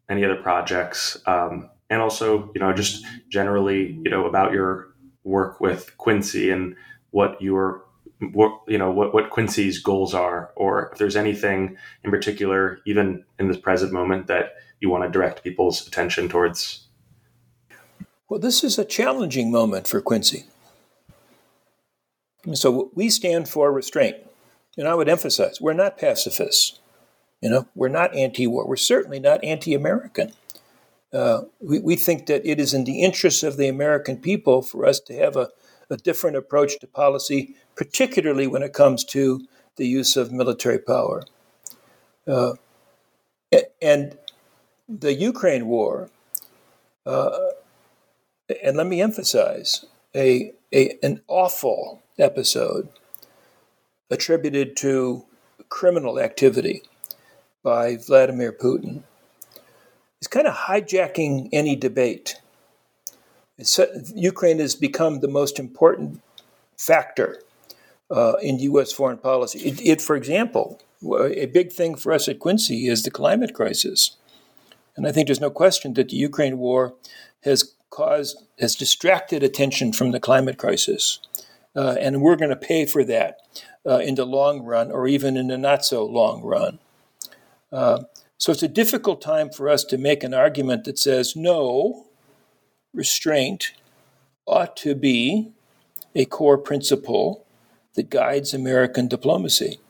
any 0.09 0.25
other 0.25 0.37
projects, 0.37 1.21
um, 1.27 1.69
and 1.89 2.01
also, 2.01 2.51
you 2.55 2.61
know, 2.61 2.73
just 2.73 3.05
generally, 3.29 3.99
you 4.05 4.11
know, 4.11 4.27
about 4.27 4.53
your 4.53 4.95
work 5.25 5.61
with 5.61 5.97
Quincy 5.99 6.51
and 6.51 6.77
what 7.11 7.41
your 7.43 7.85
what 8.33 8.61
you 8.69 8.79
know 8.79 8.91
what 8.91 9.15
what 9.15 9.31
Quincy's 9.31 9.79
goals 9.79 10.15
are, 10.15 10.51
or 10.55 10.91
if 10.93 10.99
there's 10.99 11.17
anything 11.17 11.77
in 12.05 12.11
particular, 12.11 12.79
even 12.87 13.25
in 13.39 13.49
this 13.49 13.57
present 13.57 13.93
moment, 13.93 14.27
that 14.29 14.53
you 14.81 14.91
want 14.91 15.05
to 15.05 15.11
direct 15.11 15.45
people's 15.45 15.87
attention 15.87 16.29
towards. 16.29 16.87
Well, 18.29 18.41
this 18.41 18.65
is 18.65 18.79
a 18.79 18.85
challenging 18.85 19.51
moment 19.51 19.87
for 19.87 20.01
Quincy. 20.01 20.45
So 22.55 22.91
we 22.95 23.11
stand 23.11 23.49
for 23.49 23.71
restraint, 23.71 24.17
and 24.77 24.89
I 24.89 24.95
would 24.95 25.09
emphasize 25.09 25.61
we're 25.61 25.75
not 25.75 25.99
pacifists. 25.99 26.79
You 27.43 27.51
know, 27.51 27.69
we're 27.75 27.89
not 27.89 28.15
anti-war. 28.15 28.67
We're 28.67 28.77
certainly 28.77 29.21
not 29.21 29.45
anti-American. 29.45 30.33
Uh, 31.13 31.43
we, 31.61 31.81
we 31.81 31.97
think 31.97 32.27
that 32.27 32.47
it 32.49 32.61
is 32.61 32.73
in 32.73 32.85
the 32.85 33.03
interests 33.03 33.43
of 33.43 33.57
the 33.57 33.69
American 33.69 34.17
people 34.17 34.63
for 34.63 34.87
us 34.87 35.01
to 35.01 35.15
have 35.15 35.37
a, 35.37 35.49
a 35.91 35.97
different 35.97 36.37
approach 36.37 36.79
to 36.79 36.87
policy, 36.87 37.57
particularly 37.75 38.47
when 38.47 38.63
it 38.63 38.73
comes 38.73 39.05
to 39.05 39.47
the 39.77 39.87
use 39.87 40.17
of 40.17 40.33
military 40.33 40.79
power. 40.79 41.25
Uh, 42.27 42.53
and 43.83 44.17
the 44.99 45.15
Ukraine 45.15 45.67
war, 45.67 46.11
uh, 47.07 47.39
and 48.63 48.77
let 48.77 48.87
me 48.87 49.01
emphasize, 49.01 49.85
a, 50.15 50.53
a, 50.73 50.99
an 51.03 51.23
awful 51.29 52.03
episode 52.19 52.89
attributed 54.11 54.77
to 54.77 55.25
criminal 55.69 56.19
activity 56.19 56.83
by 57.63 57.97
Vladimir 57.97 58.53
Putin 58.53 59.05
is 60.21 60.27
kind 60.27 60.47
of 60.47 60.55
hijacking 60.55 61.49
any 61.53 61.77
debate. 61.77 62.37
Ukraine 64.15 64.59
has 64.59 64.75
become 64.75 65.21
the 65.21 65.29
most 65.29 65.59
important 65.59 66.21
factor 66.77 67.43
uh, 68.11 68.35
in 68.43 68.59
U.S. 68.59 68.93
foreign 68.93 69.19
policy. 69.19 69.61
It, 69.61 69.81
it, 69.83 70.01
for 70.01 70.17
example, 70.17 70.81
a 71.05 71.47
big 71.47 71.73
thing 71.73 71.95
for 71.95 72.13
us 72.13 72.27
at 72.29 72.41
Quincy 72.41 72.89
is 72.89 73.05
the 73.05 73.11
climate 73.11 73.55
crisis. 73.55 74.17
And 75.01 75.09
I 75.09 75.13
think 75.13 75.29
there's 75.29 75.41
no 75.41 75.49
question 75.49 75.95
that 75.95 76.11
the 76.11 76.17
Ukraine 76.17 76.59
war 76.59 76.95
has 77.45 77.73
caused, 77.89 78.37
has 78.59 78.77
distracted 78.77 79.43
attention 79.43 79.95
from 79.95 80.11
the 80.11 80.21
climate 80.21 80.59
crisis. 80.59 81.21
Uh, 81.75 81.97
and 81.99 82.21
we're 82.21 82.37
going 82.37 82.51
to 82.51 82.55
pay 82.55 82.85
for 82.85 83.03
that 83.05 83.39
uh, 83.87 84.01
in 84.01 84.15
the 84.15 84.27
long 84.27 84.63
run 84.63 84.93
or 84.93 85.09
even 85.09 85.39
in 85.39 85.47
the 85.47 85.57
not 85.57 85.87
so 85.87 86.05
long 86.05 86.43
run. 86.43 86.81
Uh, 87.73 88.03
so 88.37 88.53
it's 88.53 88.63
a 88.63 88.69
difficult 88.69 89.23
time 89.23 89.49
for 89.49 89.71
us 89.71 89.85
to 89.85 89.97
make 89.97 90.23
an 90.23 90.35
argument 90.35 90.85
that 90.85 90.99
says, 90.99 91.35
no, 91.35 92.05
restraint 92.93 93.73
ought 94.47 94.77
to 94.77 94.95
be 94.95 95.51
a 96.15 96.27
core 96.27 96.59
principle 96.59 97.47
that 97.95 98.11
guides 98.11 98.53
American 98.53 99.09
diplomacy. 99.09 99.81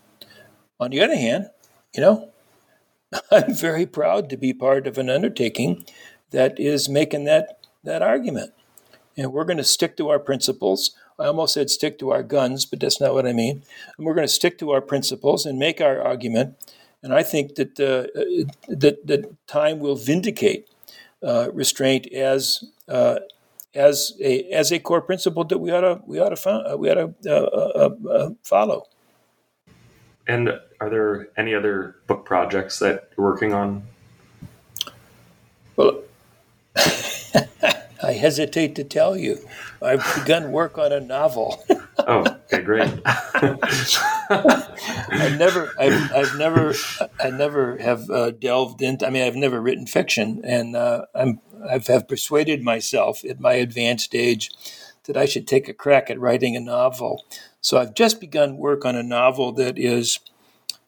On 0.79 0.93
the 0.93 1.03
other 1.03 1.17
hand, 1.17 1.51
you 1.93 2.01
know, 2.01 2.31
I'm 3.31 3.55
very 3.55 3.87
proud 3.87 4.31
to 4.31 4.37
be 4.37 4.53
part 4.53 4.87
of 4.87 4.99
an 4.99 5.11
undertaking 5.11 5.85
that 6.31 6.59
is 6.59 6.89
making 6.89 7.25
that, 7.25 7.67
that 7.85 8.03
argument. 8.03 8.53
And 9.17 9.33
we're 9.33 9.45
going 9.45 9.57
to 9.57 9.65
stick 9.65 9.97
to 9.97 10.09
our 10.09 10.19
principles. 10.19 10.93
I 11.19 11.27
almost 11.27 11.55
said 11.55 11.71
stick 11.71 11.99
to 11.99 12.11
our 12.11 12.23
guns, 12.23 12.65
but 12.65 12.81
that's 12.81 13.01
not 13.01 13.15
what 13.15 13.27
I 13.27 13.33
mean. 13.33 13.63
And 13.97 14.07
we're 14.07 14.15
going 14.15 14.27
to 14.27 14.33
stick 14.33 14.59
to 14.59 14.71
our 14.71 14.81
principles 14.81 15.45
and 15.45 15.59
make 15.59 15.81
our 15.81 16.01
argument. 16.01 16.57
And 17.03 17.13
I 17.13 17.23
think 17.23 17.57
that 17.57 17.81
uh, 17.81 18.07
that, 18.69 19.07
that 19.07 19.47
time 19.47 19.81
will 19.81 19.97
vindicate 19.97 20.69
uh, 21.23 21.51
restraint 21.53 22.07
as 22.13 22.65
uh, 22.89 23.21
as 23.75 24.15
a 24.21 24.43
as 24.51 24.73
a 24.73 24.79
core 24.79 25.01
principle 25.01 25.45
that 25.45 25.59
we 25.59 25.71
ought 25.71 25.81
to 25.81 26.01
we 26.07 26.19
ought 26.19 26.35
to 26.35 26.77
we 26.77 26.91
ought 26.91 26.95
to 26.95 27.15
uh, 27.27 27.35
uh, 27.35 28.09
uh, 28.11 28.31
follow. 28.43 28.85
And 30.31 30.61
are 30.81 30.89
there 30.89 31.29
any 31.37 31.57
other 31.57 31.97
book 32.07 32.25
projects 32.25 32.79
that 32.79 33.09
you're 33.17 33.27
working 33.27 33.53
on? 33.53 33.83
Well, 35.75 36.03
I 36.77 38.13
hesitate 38.13 38.77
to 38.77 38.85
tell 38.85 39.17
you. 39.17 39.41
I've 39.83 40.07
begun 40.15 40.53
work 40.53 40.79
on 40.79 40.93
a 40.93 41.01
novel. 41.01 41.65
oh, 41.99 42.21
okay, 42.45 42.63
great. 42.63 42.93
I've 44.31 45.37
never, 45.37 45.75
I've, 45.77 46.13
I've, 46.13 46.39
never, 46.39 46.75
I 47.19 47.31
never 47.31 47.79
have 47.79 48.09
uh, 48.09 48.31
delved 48.31 48.83
into. 48.83 49.05
I 49.09 49.11
mean, 49.11 49.25
I've 49.25 49.35
never 49.35 49.61
written 49.61 49.89
fiction, 49.89 50.43
and 50.45 50.77
uh, 50.77 51.07
I'm, 51.13 51.41
I've 51.69 51.89
have 51.89 52.07
persuaded 52.07 52.63
myself 52.63 53.25
at 53.25 53.41
my 53.41 53.55
advanced 53.55 54.15
age 54.15 54.53
that 55.11 55.21
I 55.21 55.25
should 55.25 55.49
take 55.49 55.69
a 55.69 55.75
crack 55.75 56.09
at 56.09 56.21
writing 56.21 56.55
a 56.55 56.61
novel. 56.61 57.25
So 57.61 57.79
I've 57.79 57.95
just 57.95 58.21
begun 58.21 58.59
work 58.59 58.85
on 58.85 58.95
a 58.95 59.03
novel 59.03 59.51
that 59.55 59.77
is, 59.77 60.21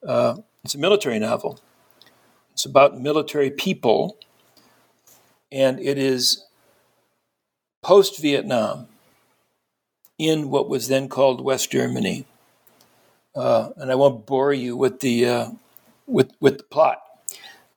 uh, 0.06 0.36
it's 0.62 0.76
a 0.76 0.78
military 0.78 1.18
novel. 1.18 1.58
It's 2.52 2.64
about 2.64 3.00
military 3.00 3.50
people, 3.50 4.16
and 5.50 5.80
it 5.80 5.98
is 5.98 6.44
post 7.82 8.22
Vietnam 8.22 8.86
in 10.18 10.50
what 10.50 10.68
was 10.68 10.86
then 10.86 11.08
called 11.08 11.40
West 11.40 11.72
Germany. 11.72 12.24
Uh, 13.34 13.70
and 13.76 13.90
I 13.90 13.96
won't 13.96 14.24
bore 14.24 14.52
you 14.52 14.76
with 14.76 15.00
the 15.00 15.26
uh, 15.26 15.50
with 16.06 16.30
with 16.38 16.58
the 16.58 16.64
plot, 16.64 17.02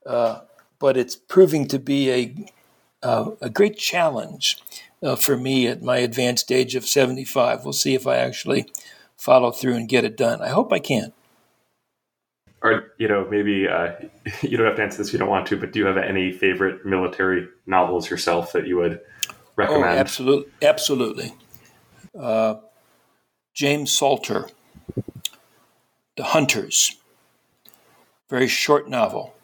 uh, 0.06 0.42
but 0.78 0.96
it's 0.96 1.16
proving 1.16 1.68
to 1.70 1.80
be 1.80 2.12
a 2.12 2.36
uh, 3.02 3.32
a 3.42 3.50
great 3.50 3.80
challenge 3.80 4.60
uh, 5.04 5.16
for 5.16 5.38
me 5.38 5.68
at 5.68 5.82
my 5.82 5.98
advanced 5.98 6.52
age 6.52 6.76
of 6.76 6.86
seventy 6.86 7.26
five. 7.26 7.64
We'll 7.64 7.74
see 7.74 7.96
if 7.96 8.08
I 8.08 8.18
actually 8.18 8.66
follow 9.18 9.52
through 9.52 9.76
and 9.76 9.90
get 9.90 10.04
it 10.04 10.18
done. 10.18 10.42
I 10.42 10.50
hope 10.50 10.72
I 10.74 10.80
can. 10.80 11.14
Or 12.62 12.94
you 12.98 13.08
know, 13.08 13.28
maybe 13.30 13.68
uh, 13.68 13.94
you 14.42 14.58
don't 14.58 14.66
have 14.66 14.76
to 14.78 14.84
answer 14.84 14.98
this 14.98 15.08
if 15.08 15.14
you 15.14 15.20
don't 15.20 15.30
want 15.30 15.48
to, 15.48 15.58
but 15.58 15.72
do 15.72 15.80
you 15.80 15.86
have 15.86 15.98
any 15.98 16.32
favorite 16.32 16.86
military 16.86 17.48
novels 17.66 18.10
yourself 18.10 18.52
that 18.54 18.68
you 18.68 18.78
would 18.78 19.00
recommend? 19.56 19.84
Oh, 19.84 19.88
absolutely, 19.88 20.52
absolutely. 20.62 21.34
James 23.54 23.92
Salter 23.92 24.50
the 26.16 26.24
Hunters, 26.24 26.96
very 28.30 28.48
short 28.48 28.90
novel 28.90 29.36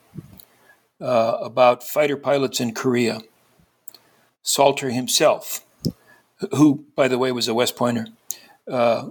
uh, 1.02 1.38
about 1.42 1.84
fighter 1.84 2.16
pilots 2.16 2.60
in 2.60 2.74
Korea. 2.74 3.22
Salter 4.43 4.89
himself, 4.89 5.65
who, 6.56 6.86
by 6.95 7.08
the 7.08 7.17
way, 7.17 7.32
was 7.32 7.47
a 7.47 7.54
West 7.54 7.75
Pointer, 7.75 8.08
uh, 8.69 9.10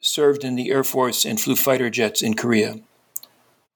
served 0.00 0.44
in 0.44 0.54
the 0.54 0.70
Air 0.70 0.84
Force 0.84 1.24
and 1.24 1.40
flew 1.40 1.56
fighter 1.56 1.90
jets 1.90 2.22
in 2.22 2.34
Korea. 2.34 2.80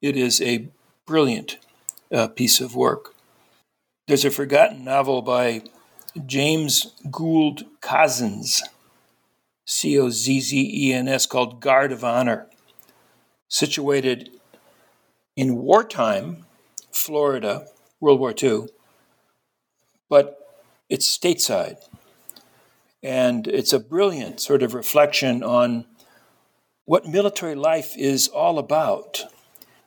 It 0.03 0.17
is 0.17 0.41
a 0.41 0.69
brilliant 1.07 1.59
uh, 2.13 2.29
piece 2.29 2.61
of 2.61 2.75
work. 2.75 3.15
There's 4.07 4.25
a 4.25 4.31
forgotten 4.31 4.85
novel 4.85 5.23
by 5.23 5.63
James 6.27 6.95
Gould 7.11 7.65
Cozzens, 7.81 8.61
C 9.65 9.99
O 9.99 10.11
Z 10.11 10.41
Z 10.41 10.71
E 10.75 10.93
N 10.93 11.09
S, 11.09 11.27
called 11.27 11.61
Guard 11.61 11.93
of 11.93 12.03
Honor 12.05 12.49
situated 13.51 14.31
in 15.37 15.57
wartime 15.57 16.47
Florida, 16.93 17.67
World 18.01 18.21
War 18.21 18.35
II, 18.41 18.69
but 20.09 20.40
it's 20.91 21.07
stateside. 21.07 21.79
And 23.03 23.47
it's 23.47 23.73
a 23.73 23.81
brilliant 23.81 24.41
sort 24.41 24.63
of 24.63 24.75
reflection 24.75 25.43
on 25.43 25.87
what 26.85 27.07
military 27.07 27.55
life 27.55 27.97
is 27.97 28.29
all 28.29 28.59
about 28.59 29.23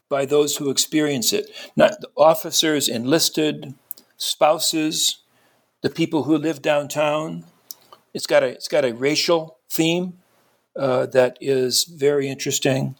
by 0.10 0.26
those 0.26 0.58
who 0.58 0.72
experience 0.72 1.34
it. 1.34 1.52
Not 1.76 2.02
the 2.02 2.10
officers, 2.18 2.88
enlisted, 2.88 3.76
spouses, 4.18 5.18
the 5.82 5.90
people 5.90 6.24
who 6.24 6.38
live 6.38 6.62
downtown. 6.62 7.44
It's 8.14 8.26
got 8.26 8.42
a, 8.42 8.48
it's 8.48 8.68
got 8.68 8.86
a 8.86 8.94
racial 8.94 9.58
theme 9.70 10.20
uh, 10.76 11.08
that 11.08 11.38
is 11.42 11.84
very 11.84 12.28
interesting. 12.30 12.96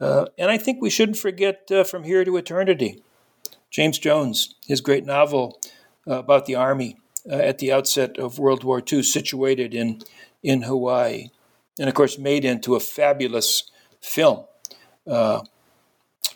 Uh, 0.00 0.26
and 0.38 0.50
I 0.50 0.58
think 0.58 0.80
we 0.80 0.90
shouldn't 0.90 1.18
forget 1.18 1.70
uh, 1.70 1.84
From 1.84 2.04
Here 2.04 2.24
to 2.24 2.36
Eternity. 2.36 3.02
James 3.70 3.98
Jones, 3.98 4.54
his 4.66 4.80
great 4.80 5.04
novel 5.04 5.60
uh, 6.08 6.20
about 6.20 6.46
the 6.46 6.54
Army 6.54 6.96
uh, 7.30 7.34
at 7.34 7.58
the 7.58 7.72
outset 7.72 8.18
of 8.18 8.38
World 8.38 8.64
War 8.64 8.82
II, 8.90 9.02
situated 9.02 9.74
in, 9.74 10.02
in 10.42 10.62
Hawaii. 10.62 11.28
And 11.78 11.88
of 11.88 11.94
course, 11.94 12.18
made 12.18 12.44
into 12.44 12.74
a 12.74 12.80
fabulous 12.80 13.70
film 14.00 14.44
uh, 15.06 15.42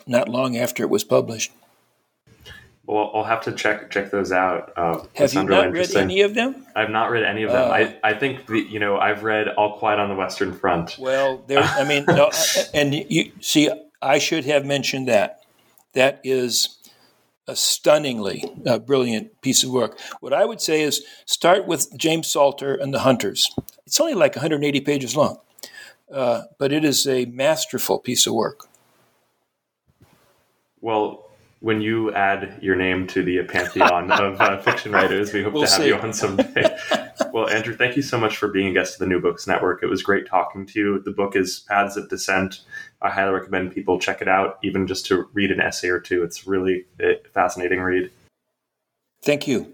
not 0.07 0.29
long 0.29 0.57
after 0.57 0.83
it 0.83 0.89
was 0.89 1.03
published. 1.03 1.51
Well, 2.85 3.11
I'll 3.13 3.23
have 3.23 3.41
to 3.43 3.53
check 3.53 3.89
check 3.91 4.11
those 4.11 4.33
out. 4.33 4.73
Uh, 4.75 5.05
have 5.13 5.33
you 5.33 5.43
not 5.43 5.71
read 5.71 5.95
any 5.95 6.21
of 6.21 6.33
them? 6.33 6.65
I've 6.75 6.89
not 6.89 7.11
read 7.11 7.23
any 7.23 7.43
of 7.43 7.51
them. 7.51 7.71
Uh, 7.71 7.73
I, 7.73 7.97
I 8.03 8.13
think 8.13 8.45
the, 8.47 8.59
you 8.59 8.77
know 8.77 8.97
I've 8.97 9.23
read 9.23 9.47
All 9.47 9.77
Quiet 9.77 9.99
on 9.99 10.09
the 10.09 10.15
Western 10.15 10.53
Front. 10.53 10.97
Well, 10.99 11.41
there. 11.47 11.63
I 11.63 11.85
mean, 11.85 12.03
no, 12.07 12.29
and 12.73 12.93
you 12.93 13.31
see, 13.39 13.69
I 14.01 14.17
should 14.17 14.43
have 14.45 14.65
mentioned 14.65 15.07
that. 15.07 15.39
That 15.93 16.19
is 16.25 16.77
a 17.47 17.55
stunningly 17.55 18.43
uh, 18.65 18.79
brilliant 18.79 19.41
piece 19.41 19.63
of 19.63 19.71
work. 19.71 19.99
What 20.21 20.33
I 20.33 20.45
would 20.45 20.61
say 20.61 20.81
is 20.81 21.03
start 21.25 21.67
with 21.67 21.95
James 21.97 22.27
Salter 22.27 22.73
and 22.73 22.93
the 22.93 22.99
Hunters. 22.99 23.53
It's 23.85 23.99
only 23.99 24.13
like 24.13 24.35
180 24.35 24.81
pages 24.81 25.15
long, 25.15 25.39
uh, 26.11 26.43
but 26.57 26.71
it 26.71 26.85
is 26.85 27.05
a 27.07 27.25
masterful 27.25 27.99
piece 27.99 28.25
of 28.25 28.33
work. 28.33 28.67
Well, 30.79 31.29
when 31.63 31.79
you 31.79 32.13
add 32.13 32.59
your 32.61 32.75
name 32.75 33.07
to 33.07 33.23
the 33.23 33.41
pantheon 33.43 34.11
of 34.11 34.39
uh, 34.41 34.57
fiction 34.61 34.91
writers, 34.91 35.31
we 35.31 35.41
hope 35.41 35.53
we'll 35.53 35.63
to 35.63 35.69
have 35.69 35.81
see. 35.81 35.87
you 35.87 35.95
on 35.95 36.11
someday. 36.11 36.77
well, 37.31 37.47
Andrew, 37.47 37.73
thank 37.73 37.95
you 37.95 38.01
so 38.01 38.19
much 38.19 38.35
for 38.35 38.49
being 38.49 38.67
a 38.67 38.73
guest 38.73 38.95
of 38.95 38.99
the 38.99 39.05
New 39.05 39.21
Books 39.21 39.47
Network. 39.47 39.81
It 39.81 39.85
was 39.85 40.03
great 40.03 40.27
talking 40.27 40.65
to 40.65 40.79
you. 40.79 40.99
The 40.99 41.11
book 41.11 41.37
is 41.37 41.61
Paths 41.69 41.95
of 41.95 42.09
Dissent. 42.09 42.59
I 43.01 43.09
highly 43.09 43.31
recommend 43.31 43.73
people 43.73 43.97
check 43.97 44.21
it 44.21 44.27
out, 44.27 44.59
even 44.61 44.87
just 44.87 45.05
to 45.05 45.29
read 45.31 45.51
an 45.51 45.61
essay 45.61 45.87
or 45.87 46.01
two. 46.01 46.21
It's 46.21 46.45
really 46.45 46.83
a 46.99 47.13
fascinating 47.33 47.79
read. 47.79 48.11
Thank 49.21 49.47
you. 49.47 49.71